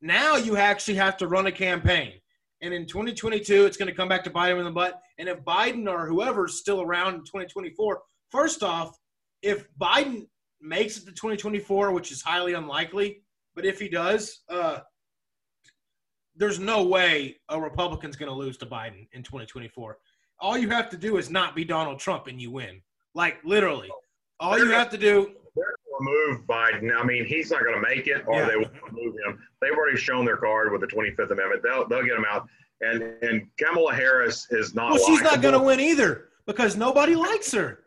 Now 0.00 0.36
you 0.36 0.56
actually 0.56 0.94
have 0.94 1.16
to 1.18 1.28
run 1.28 1.46
a 1.46 1.52
campaign. 1.52 2.12
And 2.62 2.72
in 2.72 2.86
2022, 2.86 3.66
it's 3.66 3.76
going 3.76 3.88
to 3.88 3.94
come 3.94 4.08
back 4.08 4.24
to 4.24 4.30
Biden 4.30 4.58
in 4.58 4.64
the 4.64 4.70
butt. 4.70 5.00
And 5.18 5.28
if 5.28 5.44
Biden 5.44 5.88
or 5.90 6.06
whoever's 6.06 6.58
still 6.58 6.80
around 6.80 7.14
in 7.14 7.20
2024, 7.20 8.00
first 8.30 8.62
off, 8.62 8.96
if 9.42 9.66
Biden 9.78 10.26
makes 10.60 10.96
it 10.96 11.00
to 11.00 11.12
2024, 11.12 11.92
which 11.92 12.10
is 12.10 12.22
highly 12.22 12.54
unlikely, 12.54 13.22
but 13.54 13.66
if 13.66 13.78
he 13.78 13.88
does, 13.88 14.42
uh, 14.48 14.78
there's 16.34 16.58
no 16.58 16.82
way 16.86 17.36
a 17.50 17.60
Republican's 17.60 18.16
going 18.16 18.30
to 18.30 18.34
lose 18.34 18.56
to 18.58 18.66
Biden 18.66 19.06
in 19.12 19.22
2024. 19.22 19.98
All 20.38 20.56
you 20.56 20.70
have 20.70 20.88
to 20.90 20.96
do 20.96 21.18
is 21.18 21.30
not 21.30 21.54
be 21.54 21.64
Donald 21.64 21.98
Trump 21.98 22.26
and 22.26 22.40
you 22.40 22.50
win. 22.50 22.80
Like 23.14 23.38
literally, 23.44 23.88
all 24.40 24.58
you 24.58 24.70
have 24.70 24.90
to 24.90 24.98
do 24.98 25.34
remove 26.00 26.46
Biden. 26.46 26.94
I 26.96 27.04
mean, 27.04 27.24
he's 27.24 27.50
not 27.50 27.62
going 27.62 27.74
to 27.74 27.80
make 27.80 28.06
it, 28.06 28.24
or 28.26 28.40
yeah. 28.40 28.46
they 28.46 28.56
will 28.56 28.70
remove 28.90 29.14
him. 29.26 29.38
They've 29.60 29.72
already 29.72 29.98
shown 29.98 30.24
their 30.24 30.36
card 30.36 30.72
with 30.72 30.80
the 30.80 30.86
25th 30.86 31.30
Amendment. 31.30 31.62
They'll 31.62 31.86
they'll 31.88 32.04
get 32.04 32.16
him 32.16 32.26
out. 32.28 32.48
And 32.80 33.02
and 33.22 33.46
Kamala 33.58 33.94
Harris 33.94 34.46
is 34.50 34.74
not. 34.74 34.92
Well, 34.92 35.06
she's 35.06 35.22
not 35.22 35.40
going 35.40 35.54
to 35.54 35.60
win 35.60 35.80
either 35.80 36.28
because 36.46 36.76
nobody 36.76 37.14
likes 37.14 37.52
her. 37.52 37.84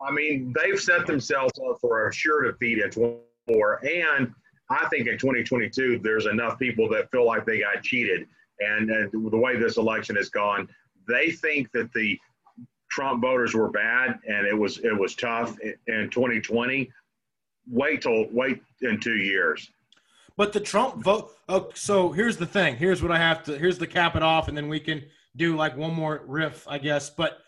I 0.00 0.10
mean, 0.10 0.54
they've 0.60 0.78
set 0.78 1.06
themselves 1.06 1.52
up 1.68 1.78
for 1.80 2.08
a 2.08 2.12
sure 2.12 2.50
defeat 2.50 2.80
at 2.80 2.92
24, 2.92 3.86
and 3.86 4.30
I 4.68 4.86
think 4.88 5.08
in 5.08 5.16
2022 5.16 6.00
there's 6.02 6.26
enough 6.26 6.58
people 6.58 6.88
that 6.90 7.10
feel 7.10 7.24
like 7.24 7.46
they 7.46 7.60
got 7.60 7.82
cheated, 7.82 8.26
and, 8.60 8.90
and 8.90 9.10
the 9.12 9.38
way 9.38 9.56
this 9.56 9.78
election 9.78 10.16
has 10.16 10.28
gone, 10.28 10.68
they 11.08 11.30
think 11.30 11.72
that 11.72 11.90
the 11.94 12.18
Trump 12.90 13.22
voters 13.22 13.54
were 13.54 13.68
bad 13.68 14.18
and 14.28 14.46
it 14.46 14.56
was 14.56 14.78
it 14.78 14.96
was 14.96 15.14
tough 15.14 15.56
in 15.86 16.08
2020 16.10 16.90
wait 17.68 18.02
till 18.02 18.26
wait 18.30 18.62
in 18.82 19.00
two 19.00 19.16
years. 19.16 19.70
But 20.36 20.52
the 20.52 20.60
Trump 20.60 21.02
vote. 21.02 21.30
Oh, 21.48 21.70
so 21.74 22.12
here's 22.12 22.36
the 22.36 22.46
thing. 22.46 22.76
Here's 22.76 23.02
what 23.02 23.10
I 23.10 23.18
have 23.18 23.42
to. 23.44 23.56
Here's 23.56 23.78
the 23.78 23.86
cap 23.86 24.16
it 24.16 24.22
off, 24.22 24.48
and 24.48 24.56
then 24.56 24.68
we 24.68 24.80
can 24.80 25.04
do 25.34 25.56
like 25.56 25.76
one 25.76 25.94
more 25.94 26.22
riff, 26.26 26.66
I 26.68 26.78
guess. 26.78 27.10
But 27.10 27.38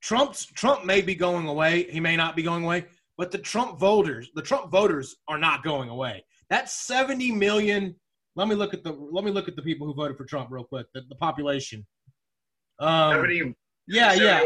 Trump's 0.00 0.46
Trump 0.46 0.84
may 0.84 1.00
be 1.00 1.14
going 1.14 1.46
away. 1.46 1.84
He 1.90 2.00
may 2.00 2.16
not 2.16 2.34
be 2.34 2.42
going 2.42 2.64
away. 2.64 2.86
But 3.16 3.30
the 3.30 3.38
Trump 3.38 3.78
voters, 3.78 4.30
the 4.34 4.42
Trump 4.42 4.70
voters, 4.70 5.16
are 5.28 5.38
not 5.38 5.62
going 5.62 5.88
away. 5.88 6.24
That's 6.50 6.72
70 6.72 7.32
million. 7.32 7.94
Let 8.34 8.48
me 8.48 8.54
look 8.54 8.74
at 8.74 8.82
the. 8.82 8.92
Let 8.92 9.24
me 9.24 9.30
look 9.30 9.48
at 9.48 9.54
the 9.54 9.62
people 9.62 9.86
who 9.86 9.94
voted 9.94 10.16
for 10.16 10.24
Trump 10.24 10.50
real 10.50 10.64
quick. 10.64 10.86
The, 10.94 11.02
the 11.08 11.14
population. 11.16 11.86
Um, 12.80 13.12
70, 13.12 13.54
yeah, 13.86 14.14
yeah 14.14 14.42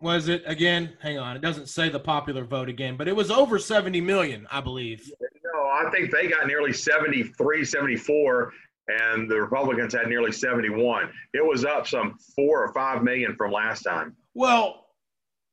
was 0.00 0.28
it 0.28 0.42
again? 0.46 0.92
Hang 1.00 1.18
on, 1.18 1.36
it 1.36 1.42
doesn't 1.42 1.68
say 1.68 1.88
the 1.88 2.00
popular 2.00 2.44
vote 2.44 2.68
again, 2.68 2.96
but 2.96 3.08
it 3.08 3.16
was 3.16 3.30
over 3.30 3.58
70 3.58 4.00
million, 4.00 4.46
I 4.50 4.60
believe. 4.60 5.10
No, 5.20 5.60
I 5.60 5.90
think 5.90 6.10
they 6.12 6.28
got 6.28 6.46
nearly 6.46 6.72
73, 6.72 7.64
74, 7.64 8.52
and 8.88 9.30
the 9.30 9.40
Republicans 9.40 9.94
had 9.94 10.06
nearly 10.06 10.32
71. 10.32 11.10
It 11.34 11.44
was 11.44 11.64
up 11.64 11.86
some 11.86 12.18
four 12.36 12.64
or 12.64 12.72
five 12.72 13.02
million 13.02 13.34
from 13.36 13.52
last 13.52 13.82
time. 13.82 14.16
Well, 14.34 14.86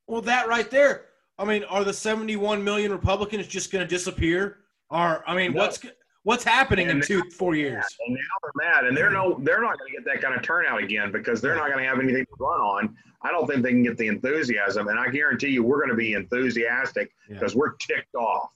well, 0.06 0.22
that 0.22 0.48
right 0.48 0.70
there. 0.70 1.06
I 1.38 1.44
mean, 1.44 1.64
are 1.64 1.84
the 1.84 1.92
71 1.92 2.62
million 2.62 2.92
Republicans 2.92 3.46
just 3.46 3.70
going 3.72 3.84
to 3.84 3.88
disappear? 3.88 4.58
Or 4.88 5.28
I 5.28 5.34
mean, 5.34 5.52
no. 5.52 5.60
what's 5.60 5.80
what's 6.26 6.42
happening 6.42 6.90
and 6.90 7.00
in 7.00 7.06
two, 7.06 7.22
four 7.30 7.54
years? 7.54 7.84
And 8.04 8.14
now 8.14 8.20
they're 8.42 8.68
mad, 8.68 8.84
and 8.84 8.96
they're 8.96 9.10
no, 9.10 9.38
they're 9.42 9.62
not 9.62 9.78
going 9.78 9.92
to 9.92 9.96
get 9.96 10.04
that 10.06 10.20
kind 10.20 10.34
of 10.34 10.42
turnout 10.42 10.82
again 10.82 11.12
because 11.12 11.40
they're 11.40 11.54
not 11.54 11.68
going 11.68 11.78
to 11.78 11.88
have 11.88 12.00
anything 12.00 12.24
to 12.24 12.32
run 12.40 12.60
on. 12.60 12.96
I 13.22 13.30
don't 13.30 13.46
think 13.46 13.62
they 13.62 13.70
can 13.70 13.84
get 13.84 13.96
the 13.96 14.08
enthusiasm. 14.08 14.88
And 14.88 14.98
I 14.98 15.08
guarantee 15.08 15.50
you, 15.50 15.62
we're 15.62 15.78
going 15.78 15.90
to 15.90 15.96
be 15.96 16.14
enthusiastic 16.14 17.12
because 17.28 17.54
yeah. 17.54 17.58
we're 17.58 17.74
ticked 17.76 18.14
off. 18.16 18.50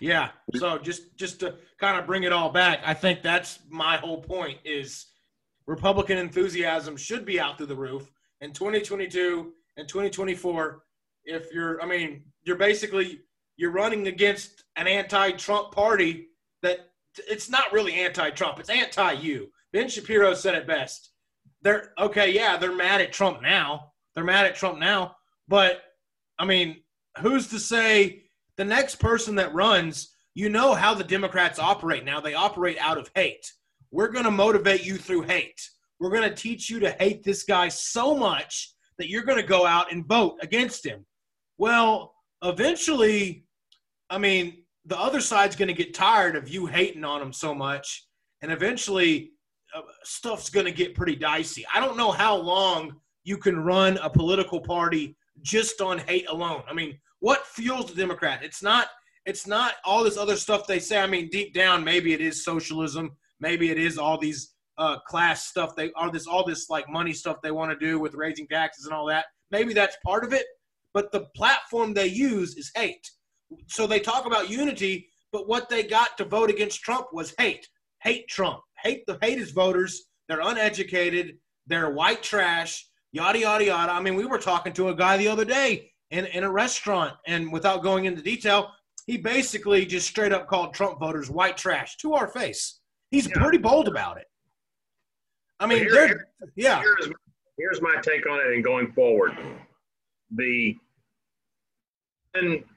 Yeah. 0.00 0.30
So 0.54 0.78
just 0.78 1.14
just 1.16 1.40
to 1.40 1.56
kind 1.78 1.98
of 1.98 2.06
bring 2.06 2.22
it 2.22 2.32
all 2.32 2.50
back, 2.50 2.80
I 2.84 2.94
think 2.94 3.22
that's 3.22 3.58
my 3.68 3.98
whole 3.98 4.22
point 4.22 4.58
is 4.64 5.06
Republican 5.66 6.16
enthusiasm 6.16 6.96
should 6.96 7.26
be 7.26 7.38
out 7.38 7.58
through 7.58 7.66
the 7.66 7.76
roof 7.76 8.10
in 8.40 8.52
2022 8.52 9.52
and 9.76 9.86
2024. 9.86 10.82
If 11.26 11.52
you're, 11.52 11.80
I 11.82 11.86
mean, 11.86 12.24
you're 12.42 12.56
basically 12.56 13.20
you're 13.56 13.70
running 13.70 14.08
against 14.08 14.64
an 14.76 14.86
anti-Trump 14.86 15.70
party 15.72 16.28
that 16.62 16.90
it's 17.18 17.50
not 17.50 17.72
really 17.72 17.94
anti-Trump, 17.94 18.58
it's 18.58 18.70
anti-you. 18.70 19.48
Ben 19.72 19.88
Shapiro 19.88 20.34
said 20.34 20.54
it 20.54 20.66
best. 20.66 21.10
They're 21.62 21.92
okay, 21.98 22.32
yeah, 22.32 22.56
they're 22.56 22.74
mad 22.74 23.00
at 23.00 23.12
Trump 23.12 23.42
now, 23.42 23.92
they're 24.14 24.24
mad 24.24 24.46
at 24.46 24.54
Trump 24.54 24.78
now. 24.78 25.16
But 25.48 25.82
I 26.38 26.44
mean, 26.44 26.82
who's 27.20 27.48
to 27.48 27.58
say 27.58 28.22
the 28.56 28.64
next 28.64 28.96
person 28.96 29.34
that 29.36 29.54
runs, 29.54 30.14
you 30.34 30.48
know 30.48 30.74
how 30.74 30.94
the 30.94 31.04
Democrats 31.04 31.58
operate 31.58 32.04
now. 32.04 32.20
They 32.20 32.34
operate 32.34 32.76
out 32.80 32.98
of 32.98 33.10
hate. 33.14 33.46
We're 33.90 34.10
going 34.10 34.24
to 34.24 34.30
motivate 34.30 34.84
you 34.84 34.96
through 34.96 35.22
hate. 35.22 35.60
We're 36.00 36.10
going 36.10 36.28
to 36.28 36.34
teach 36.34 36.68
you 36.68 36.80
to 36.80 36.90
hate 36.90 37.22
this 37.22 37.44
guy 37.44 37.68
so 37.68 38.16
much 38.16 38.74
that 38.98 39.08
you're 39.08 39.24
going 39.24 39.40
to 39.40 39.46
go 39.46 39.64
out 39.64 39.92
and 39.92 40.06
vote 40.06 40.38
against 40.42 40.84
him. 40.84 41.06
Well, 41.58 42.14
eventually, 42.42 43.46
I 44.10 44.18
mean, 44.18 44.63
the 44.86 44.98
other 44.98 45.20
side's 45.20 45.56
going 45.56 45.68
to 45.68 45.74
get 45.74 45.94
tired 45.94 46.36
of 46.36 46.48
you 46.48 46.66
hating 46.66 47.04
on 47.04 47.20
them 47.20 47.32
so 47.32 47.54
much. 47.54 48.06
And 48.42 48.52
eventually, 48.52 49.32
uh, 49.74 49.82
stuff's 50.02 50.50
going 50.50 50.66
to 50.66 50.72
get 50.72 50.94
pretty 50.94 51.16
dicey. 51.16 51.64
I 51.74 51.80
don't 51.80 51.96
know 51.96 52.12
how 52.12 52.36
long 52.36 52.96
you 53.24 53.38
can 53.38 53.58
run 53.58 53.96
a 53.98 54.10
political 54.10 54.60
party 54.60 55.16
just 55.42 55.80
on 55.80 55.98
hate 55.98 56.28
alone. 56.28 56.62
I 56.68 56.74
mean, 56.74 56.98
what 57.20 57.46
fuels 57.46 57.86
the 57.86 57.96
Democrat? 57.96 58.42
It's 58.42 58.62
not 58.62 58.88
it's 59.26 59.46
not 59.46 59.74
all 59.84 60.04
this 60.04 60.18
other 60.18 60.36
stuff 60.36 60.66
they 60.66 60.78
say. 60.78 61.00
I 61.00 61.06
mean, 61.06 61.30
deep 61.30 61.54
down, 61.54 61.82
maybe 61.82 62.12
it 62.12 62.20
is 62.20 62.44
socialism. 62.44 63.16
Maybe 63.40 63.70
it 63.70 63.78
is 63.78 63.96
all 63.96 64.18
these 64.18 64.54
uh, 64.76 64.98
class 65.06 65.46
stuff. 65.46 65.74
They 65.74 65.90
are 65.92 66.12
this 66.12 66.26
all 66.26 66.44
this 66.44 66.68
like 66.68 66.88
money 66.90 67.14
stuff 67.14 67.38
they 67.42 67.50
want 67.50 67.70
to 67.70 67.86
do 67.86 67.98
with 67.98 68.14
raising 68.14 68.46
taxes 68.46 68.84
and 68.84 68.94
all 68.94 69.06
that. 69.06 69.26
Maybe 69.50 69.72
that's 69.72 69.96
part 70.04 70.24
of 70.24 70.32
it. 70.32 70.44
But 70.92 71.10
the 71.10 71.26
platform 71.34 71.94
they 71.94 72.06
use 72.06 72.56
is 72.56 72.70
hate. 72.74 73.10
So 73.68 73.86
they 73.86 74.00
talk 74.00 74.26
about 74.26 74.50
unity, 74.50 75.08
but 75.32 75.48
what 75.48 75.68
they 75.68 75.82
got 75.82 76.16
to 76.18 76.24
vote 76.24 76.50
against 76.50 76.80
Trump 76.80 77.08
was 77.12 77.34
hate. 77.38 77.68
Hate 78.02 78.28
Trump. 78.28 78.60
Hate 78.82 79.04
the 79.06 79.18
hate 79.22 79.38
his 79.38 79.52
voters. 79.52 80.06
They're 80.28 80.40
uneducated. 80.40 81.38
They're 81.66 81.90
white 81.90 82.22
trash. 82.22 82.86
Yada 83.12 83.38
yada 83.38 83.64
yada. 83.64 83.92
I 83.92 84.00
mean, 84.00 84.16
we 84.16 84.26
were 84.26 84.38
talking 84.38 84.72
to 84.74 84.88
a 84.88 84.94
guy 84.94 85.16
the 85.16 85.28
other 85.28 85.44
day 85.44 85.92
in, 86.10 86.26
in 86.26 86.44
a 86.44 86.50
restaurant, 86.50 87.14
and 87.26 87.52
without 87.52 87.82
going 87.82 88.04
into 88.04 88.22
detail, 88.22 88.70
he 89.06 89.16
basically 89.16 89.86
just 89.86 90.08
straight 90.08 90.32
up 90.32 90.48
called 90.48 90.74
Trump 90.74 90.98
voters 90.98 91.30
white 91.30 91.56
trash 91.56 91.96
to 91.98 92.14
our 92.14 92.28
face. 92.28 92.80
He's 93.10 93.28
yeah. 93.28 93.34
pretty 93.40 93.58
bold 93.58 93.88
about 93.88 94.18
it. 94.18 94.26
I 95.60 95.66
mean, 95.66 95.78
here, 95.78 96.06
here, 96.06 96.28
yeah. 96.56 96.80
Here's, 96.80 97.12
here's 97.56 97.82
my 97.82 97.94
take 98.02 98.28
on 98.28 98.40
it 98.40 98.52
and 98.54 98.64
going 98.64 98.92
forward. 98.92 99.32
The 100.34 100.76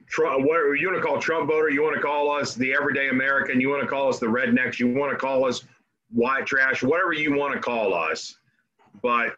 Trump, 0.08 0.46
what 0.46 0.72
you 0.78 0.88
want 0.88 1.02
to 1.02 1.06
call 1.06 1.20
Trump 1.20 1.48
voter, 1.48 1.68
you 1.68 1.82
want 1.82 1.96
to 1.96 2.00
call 2.00 2.30
us 2.30 2.54
the 2.54 2.72
everyday 2.72 3.08
American, 3.08 3.60
you 3.60 3.68
want 3.68 3.82
to 3.82 3.88
call 3.88 4.08
us 4.08 4.18
the 4.18 4.26
rednecks, 4.26 4.78
you 4.78 4.88
want 4.88 5.10
to 5.10 5.18
call 5.18 5.44
us 5.44 5.64
white 6.10 6.46
trash, 6.46 6.82
whatever 6.82 7.12
you 7.12 7.34
want 7.34 7.54
to 7.54 7.60
call 7.60 7.92
us. 7.92 8.36
But 9.02 9.34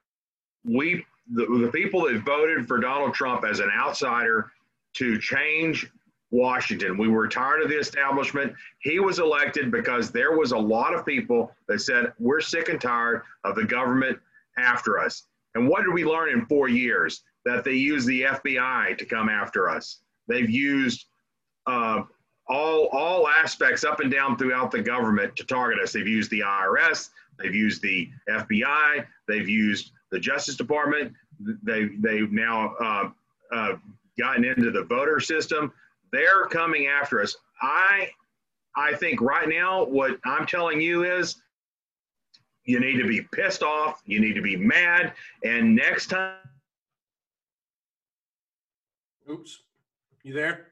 we, 0.65 1.05
the, 1.33 1.47
the 1.47 1.71
people 1.73 2.03
that 2.03 2.23
voted 2.23 2.69
for 2.69 2.79
Donald 2.79 3.15
Trump 3.15 3.45
as 3.45 3.61
an 3.61 3.71
outsider 3.75 4.53
to 4.95 5.19
change 5.19 5.91
Washington. 6.31 6.99
We 6.99 7.09
were 7.09 7.27
tired 7.27 7.63
of 7.63 7.71
the 7.71 7.79
establishment. 7.79 8.53
He 8.81 9.01
was 9.01 9.19
elected 9.19 9.71
because 9.71 10.11
there 10.11 10.37
was 10.37 10.53
a 10.53 10.59
lot 10.59 10.95
of 10.95 11.05
people 11.05 11.51
that 11.67 11.81
said, 11.81 12.13
We're 12.19 12.41
sick 12.41 12.69
and 12.69 12.81
tired 12.81 13.23
of 13.45 13.57
the 13.57 13.65
government 13.65 14.19
after 14.59 14.99
us. 14.99 15.25
And 15.55 15.69
what 15.69 15.83
did 15.83 15.93
we 15.93 16.05
learn 16.05 16.29
in 16.29 16.47
four 16.47 16.69
years? 16.69 17.23
That 17.45 17.65
they 17.65 17.73
use 17.73 18.05
the 18.05 18.23
FBI 18.23 18.99
to 18.99 19.05
come 19.07 19.29
after 19.29 19.69
us. 19.69 20.03
They've 20.31 20.49
used 20.49 21.07
uh, 21.66 22.05
all, 22.49 22.88
all 22.93 23.29
aspects 23.29 23.83
up 23.85 23.99
and 24.01 24.11
down 24.11 24.38
throughout 24.38 24.71
the 24.71 24.81
government 24.81 25.35
to 25.37 25.45
target 25.45 25.81
us. 25.81 25.93
They've 25.93 26.07
used 26.07 26.31
the 26.31 26.40
IRS, 26.40 27.11
they've 27.38 27.55
used 27.55 27.83
the 27.83 28.09
FBI, 28.29 29.07
they've 29.27 29.49
used 29.49 29.90
the 30.12 30.21
Justice 30.21 30.57
Department, 30.57 31.12
they, 31.62 31.88
they've 31.99 32.31
now 32.31 32.75
uh, 32.81 33.11
uh, 33.53 33.77
gotten 34.19 34.45
into 34.45 34.71
the 34.71 34.85
voter 34.85 35.19
system. 35.19 35.73
They're 36.12 36.47
coming 36.47 36.87
after 36.87 37.21
us. 37.21 37.37
I 37.61 38.09
I 38.77 38.95
think 38.95 39.21
right 39.21 39.49
now 39.49 39.85
what 39.85 40.19
I'm 40.25 40.47
telling 40.47 40.81
you 40.81 41.05
is 41.05 41.43
you 42.64 42.79
need 42.79 42.99
to 42.99 43.09
be 43.09 43.23
pissed 43.33 43.62
off, 43.64 44.01
you 44.07 44.21
need 44.21 44.35
to 44.35 44.43
be 44.43 44.57
mad, 44.57 45.12
and 45.45 45.75
next 45.75 46.07
time 46.07 46.37
Oops. 49.29 49.61
You 50.23 50.35
there? 50.35 50.67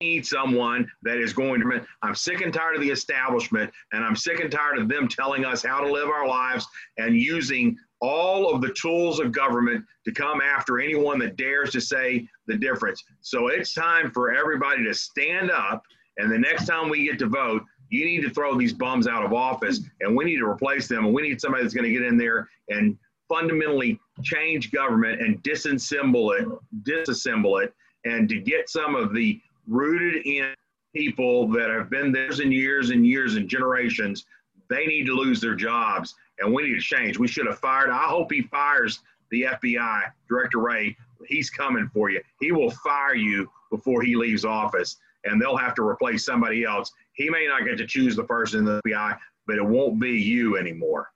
Need 0.00 0.24
someone 0.24 0.88
that 1.02 1.18
is 1.18 1.32
going 1.32 1.60
to. 1.60 1.84
I'm 2.02 2.14
sick 2.14 2.40
and 2.40 2.54
tired 2.54 2.76
of 2.76 2.82
the 2.82 2.90
establishment, 2.90 3.70
and 3.92 4.04
I'm 4.04 4.14
sick 4.14 4.40
and 4.40 4.50
tired 4.50 4.78
of 4.78 4.88
them 4.88 5.08
telling 5.08 5.44
us 5.44 5.64
how 5.64 5.80
to 5.80 5.90
live 5.90 6.08
our 6.08 6.26
lives 6.26 6.66
and 6.98 7.16
using 7.16 7.76
all 8.00 8.54
of 8.54 8.60
the 8.62 8.72
tools 8.74 9.18
of 9.18 9.32
government 9.32 9.84
to 10.04 10.12
come 10.12 10.40
after 10.40 10.78
anyone 10.78 11.18
that 11.18 11.36
dares 11.36 11.72
to 11.72 11.80
say 11.80 12.28
the 12.46 12.56
difference. 12.56 13.02
So 13.22 13.48
it's 13.48 13.74
time 13.74 14.12
for 14.12 14.32
everybody 14.32 14.84
to 14.84 14.94
stand 14.94 15.50
up. 15.50 15.82
And 16.16 16.30
the 16.30 16.38
next 16.38 16.66
time 16.66 16.88
we 16.88 17.04
get 17.04 17.18
to 17.18 17.26
vote, 17.26 17.62
you 17.90 18.04
need 18.04 18.22
to 18.22 18.30
throw 18.30 18.56
these 18.56 18.72
bums 18.72 19.08
out 19.08 19.24
of 19.24 19.32
office 19.32 19.80
and 20.00 20.16
we 20.16 20.24
need 20.24 20.38
to 20.38 20.46
replace 20.46 20.86
them. 20.86 21.06
And 21.06 21.14
we 21.14 21.22
need 21.22 21.40
somebody 21.40 21.64
that's 21.64 21.74
going 21.74 21.92
to 21.92 21.92
get 21.92 22.02
in 22.02 22.16
there 22.16 22.48
and 22.68 22.96
fundamentally 23.28 24.00
change 24.22 24.72
government 24.72 25.20
and 25.20 25.42
disassemble 25.42 26.38
it, 26.38 26.48
disassemble 26.82 27.62
it, 27.62 27.74
and 28.04 28.28
to 28.28 28.40
get 28.40 28.68
some 28.68 28.94
of 28.94 29.14
the 29.14 29.40
rooted 29.66 30.26
in 30.26 30.54
people 30.94 31.48
that 31.48 31.70
have 31.70 31.90
been 31.90 32.10
there 32.10 32.30
and 32.30 32.52
years 32.52 32.90
and 32.90 33.06
years 33.06 33.36
and 33.36 33.48
generations, 33.48 34.24
they 34.70 34.86
need 34.86 35.06
to 35.06 35.12
lose 35.12 35.40
their 35.40 35.54
jobs 35.54 36.14
and 36.38 36.52
we 36.52 36.62
need 36.62 36.74
to 36.74 36.80
change. 36.80 37.18
We 37.18 37.28
should 37.28 37.46
have 37.46 37.58
fired. 37.58 37.90
I 37.90 38.04
hope 38.04 38.32
he 38.32 38.42
fires 38.42 39.00
the 39.30 39.42
FBI, 39.42 40.12
Director 40.28 40.58
Wray. 40.58 40.96
He's 41.26 41.50
coming 41.50 41.90
for 41.92 42.10
you. 42.10 42.20
He 42.40 42.52
will 42.52 42.70
fire 42.70 43.14
you 43.14 43.50
before 43.70 44.02
he 44.02 44.16
leaves 44.16 44.44
office, 44.44 44.96
and 45.24 45.40
they'll 45.40 45.56
have 45.56 45.74
to 45.74 45.82
replace 45.82 46.24
somebody 46.24 46.64
else. 46.64 46.92
He 47.12 47.28
may 47.28 47.46
not 47.46 47.64
get 47.64 47.76
to 47.78 47.86
choose 47.86 48.16
the 48.16 48.24
person 48.24 48.60
in 48.60 48.64
the 48.64 48.80
FBI, 48.86 49.18
but 49.46 49.56
it 49.56 49.66
won't 49.66 50.00
be 50.00 50.12
you 50.12 50.56
anymore. 50.56 51.10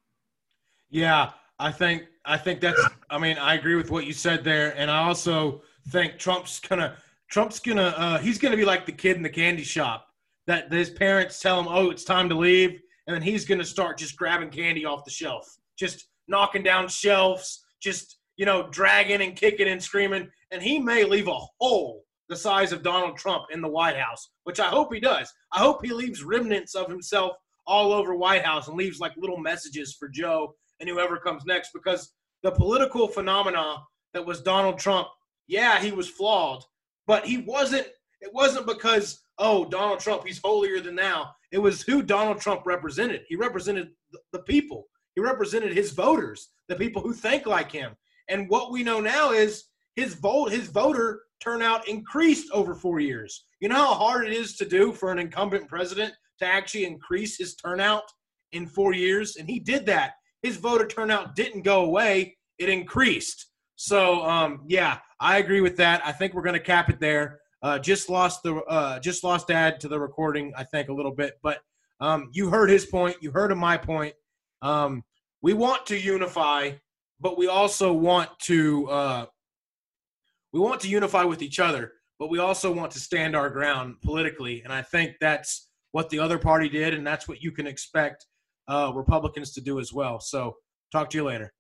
Yeah, 0.91 1.31
I 1.59 1.71
think 1.71 2.05
I 2.25 2.37
think 2.37 2.61
that's. 2.61 2.81
I 3.11 3.19
mean, 3.19 3.39
I 3.39 3.55
agree 3.55 3.75
with 3.75 3.91
what 3.91 4.07
you 4.07 4.13
said 4.13 4.45
there, 4.45 4.75
and 4.77 4.91
I 4.91 5.05
also 5.05 5.63
think 5.89 6.19
Trump's 6.19 6.61
gonna 6.61 6.97
Trump's 7.31 7.61
gonna 7.61 7.95
uh, 7.97 8.19
he's 8.19 8.39
gonna 8.39 8.57
be 8.57 8.65
like 8.65 8.87
the 8.87 8.93
kid 8.93 9.17
in 9.17 9.23
the 9.23 9.31
candy 9.31 9.65
shop 9.65 10.07
that 10.47 10.73
his 10.73 10.91
parents 10.91 11.41
tell 11.41 11.59
him, 11.61 11.69
"Oh, 11.69 11.91
it's 11.91 12.05
time 12.05 12.29
to 12.29 12.35
leave," 12.35 12.81
and 13.07 13.15
then 13.15 13.23
he's 13.23 13.45
to 13.45 13.65
start 13.65 13.99
just 13.99 14.17
grabbing 14.17 14.51
candy 14.51 14.85
off 14.85 15.05
the 15.05 15.11
shelf, 15.11 15.57
just 15.79 16.09
knocking 16.29 16.63
down 16.63 16.89
shelves, 16.89 17.65
just 17.81 18.19
you 18.37 18.47
know 18.47 18.69
dragging 18.71 19.23
and 19.23 19.37
kicking 19.37 19.69
and 19.69 19.83
screaming, 19.83 20.29
and 20.51 20.63
he 20.63 20.79
may 20.79 21.05
leave 21.05 21.29
a 21.29 21.39
hole 21.61 22.05
the 22.29 22.37
size 22.37 22.73
of 22.73 22.83
Donald 22.83 23.17
Trump 23.17 23.45
in 23.51 23.61
the 23.61 23.69
White 23.69 23.97
House, 23.97 24.31
which 24.45 24.59
I 24.59 24.69
hope 24.69 24.93
he 24.93 25.01
does. 25.01 25.33
I 25.53 25.59
hope 25.59 25.85
he 25.85 25.93
leaves 25.93 26.25
remnants 26.25 26.75
of 26.75 26.89
himself 26.89 27.37
all 27.67 27.93
over 27.93 28.15
White 28.15 28.45
House 28.45 28.69
and 28.69 28.77
leaves 28.77 29.01
like 29.01 29.13
little 29.17 29.37
messages 29.39 29.95
for 29.99 30.09
Joe 30.09 30.55
and 30.83 30.91
whoever 30.91 31.17
comes 31.17 31.47
next 31.47 31.71
because 31.73 32.13
the 32.43 32.51
political 32.51 33.09
phenomena 33.09 33.77
that 34.13 34.27
was 34.27 34.43
Donald 34.43 34.79
Trump, 34.79 35.09
yeah, 35.47 35.81
he 35.81 35.93
was 35.93 36.09
flawed, 36.09 36.63
but 37.07 37.25
he 37.25 37.39
wasn't 37.39 37.87
it 38.21 38.33
wasn't 38.35 38.67
because 38.67 39.23
oh, 39.39 39.65
Donald 39.65 39.99
Trump, 39.99 40.25
he's 40.25 40.41
holier 40.43 40.81
than 40.81 40.95
thou. 40.95 41.31
It 41.51 41.59
was 41.59 41.83
who 41.83 42.03
Donald 42.03 42.41
Trump 42.41 42.63
represented. 42.67 43.23
He 43.29 43.37
represented 43.37 43.91
the 44.33 44.41
people. 44.41 44.87
He 45.15 45.21
represented 45.21 45.73
his 45.73 45.91
voters, 45.91 46.51
the 46.69 46.77
people 46.77 47.03
who 47.03 47.13
think 47.13 47.47
like 47.47 47.71
him. 47.71 47.97
And 48.29 48.49
what 48.49 48.71
we 48.71 48.83
know 48.83 49.01
now 49.01 49.33
is 49.33 49.65
his 49.97 50.15
vote, 50.15 50.53
his 50.53 50.69
voter 50.69 51.23
turnout 51.41 51.89
increased 51.89 52.51
over 52.53 52.75
four 52.75 53.01
years. 53.01 53.47
You 53.61 53.69
know 53.69 53.75
how 53.75 53.95
hard 53.95 54.27
it 54.27 54.33
is 54.33 54.57
to 54.57 54.65
do 54.65 54.93
for 54.93 55.11
an 55.11 55.19
incumbent 55.19 55.69
president 55.69 56.15
to 56.39 56.47
actually 56.47 56.85
increase 56.85 57.37
his 57.37 57.57
turnout 57.57 58.05
in 58.53 58.67
four 58.67 58.95
years, 58.95 59.37
and 59.37 59.49
he 59.49 59.59
did 59.59 59.87
that. 59.87 60.13
His 60.43 60.57
voter 60.57 60.87
turnout 60.87 61.35
didn't 61.35 61.63
go 61.63 61.85
away; 61.85 62.37
it 62.59 62.69
increased. 62.69 63.47
So, 63.77 64.23
um, 64.25 64.63
yeah, 64.67 64.99
I 65.19 65.39
agree 65.39 65.61
with 65.61 65.77
that. 65.79 66.03
I 66.05 66.13
think 66.13 66.35
we're 66.35 66.43
going 66.43 66.55
to 66.55 66.61
cap 66.61 66.89
it 66.89 67.01
there. 67.01 67.41
Uh, 67.63 67.79
just 67.79 68.09
lost 68.09 68.43
the 68.43 68.57
uh, 68.57 68.99
just 68.99 69.25
lost 69.25 69.49
Dad 69.49 69.81
to 69.81 69.89
the 69.89 69.99
recording, 69.99 70.53
I 70.57 70.65
think, 70.65 70.89
a 70.89 70.93
little 70.93 71.15
bit. 71.15 71.39
But 71.43 71.61
um, 72.01 72.31
you 72.33 72.51
heard 72.51 72.71
his 72.71 72.87
point. 72.87 73.17
You 73.21 73.31
heard 73.31 73.53
of 73.53 73.59
my 73.59 73.77
point. 73.77 74.15
Um, 74.63 75.05
we 75.43 75.55
want 75.55 75.87
to 75.87 75.99
unify, 75.99 76.73
but 77.21 77.39
we 77.39 77.47
also 77.47 77.93
want 77.93 78.31
to 78.41 78.89
uh, 78.89 79.27
we 80.53 80.61
want 80.61 80.81
to 80.81 80.89
unify 80.89 81.25
with 81.25 81.41
each 81.41 81.61
other, 81.61 81.93
but 82.19 82.31
we 82.31 82.39
also 82.39 82.73
want 82.73 82.93
to 82.93 83.01
stand 83.01 83.37
our 83.37 83.49
ground 83.49 83.97
politically. 84.03 84.63
And 84.63 84.73
I 84.73 84.83
think 84.83 85.17
that's 85.21 85.69
what 85.93 86.11
the 86.11 86.19
other 86.19 86.39
party 86.39 86.69
did, 86.69 86.95
and 86.95 87.07
that's 87.07 87.29
what 87.29 87.43
you 87.43 87.53
can 87.53 87.67
expect 87.67 88.27
uh, 88.69 88.93
Republicans 88.95 89.53
to 89.53 89.61
do 89.61 89.81
as 89.81 89.93
well. 89.93 90.21
So, 90.21 90.57
talk 90.91 91.11
to 91.11 91.19
you 91.19 91.25
later. 91.25 91.53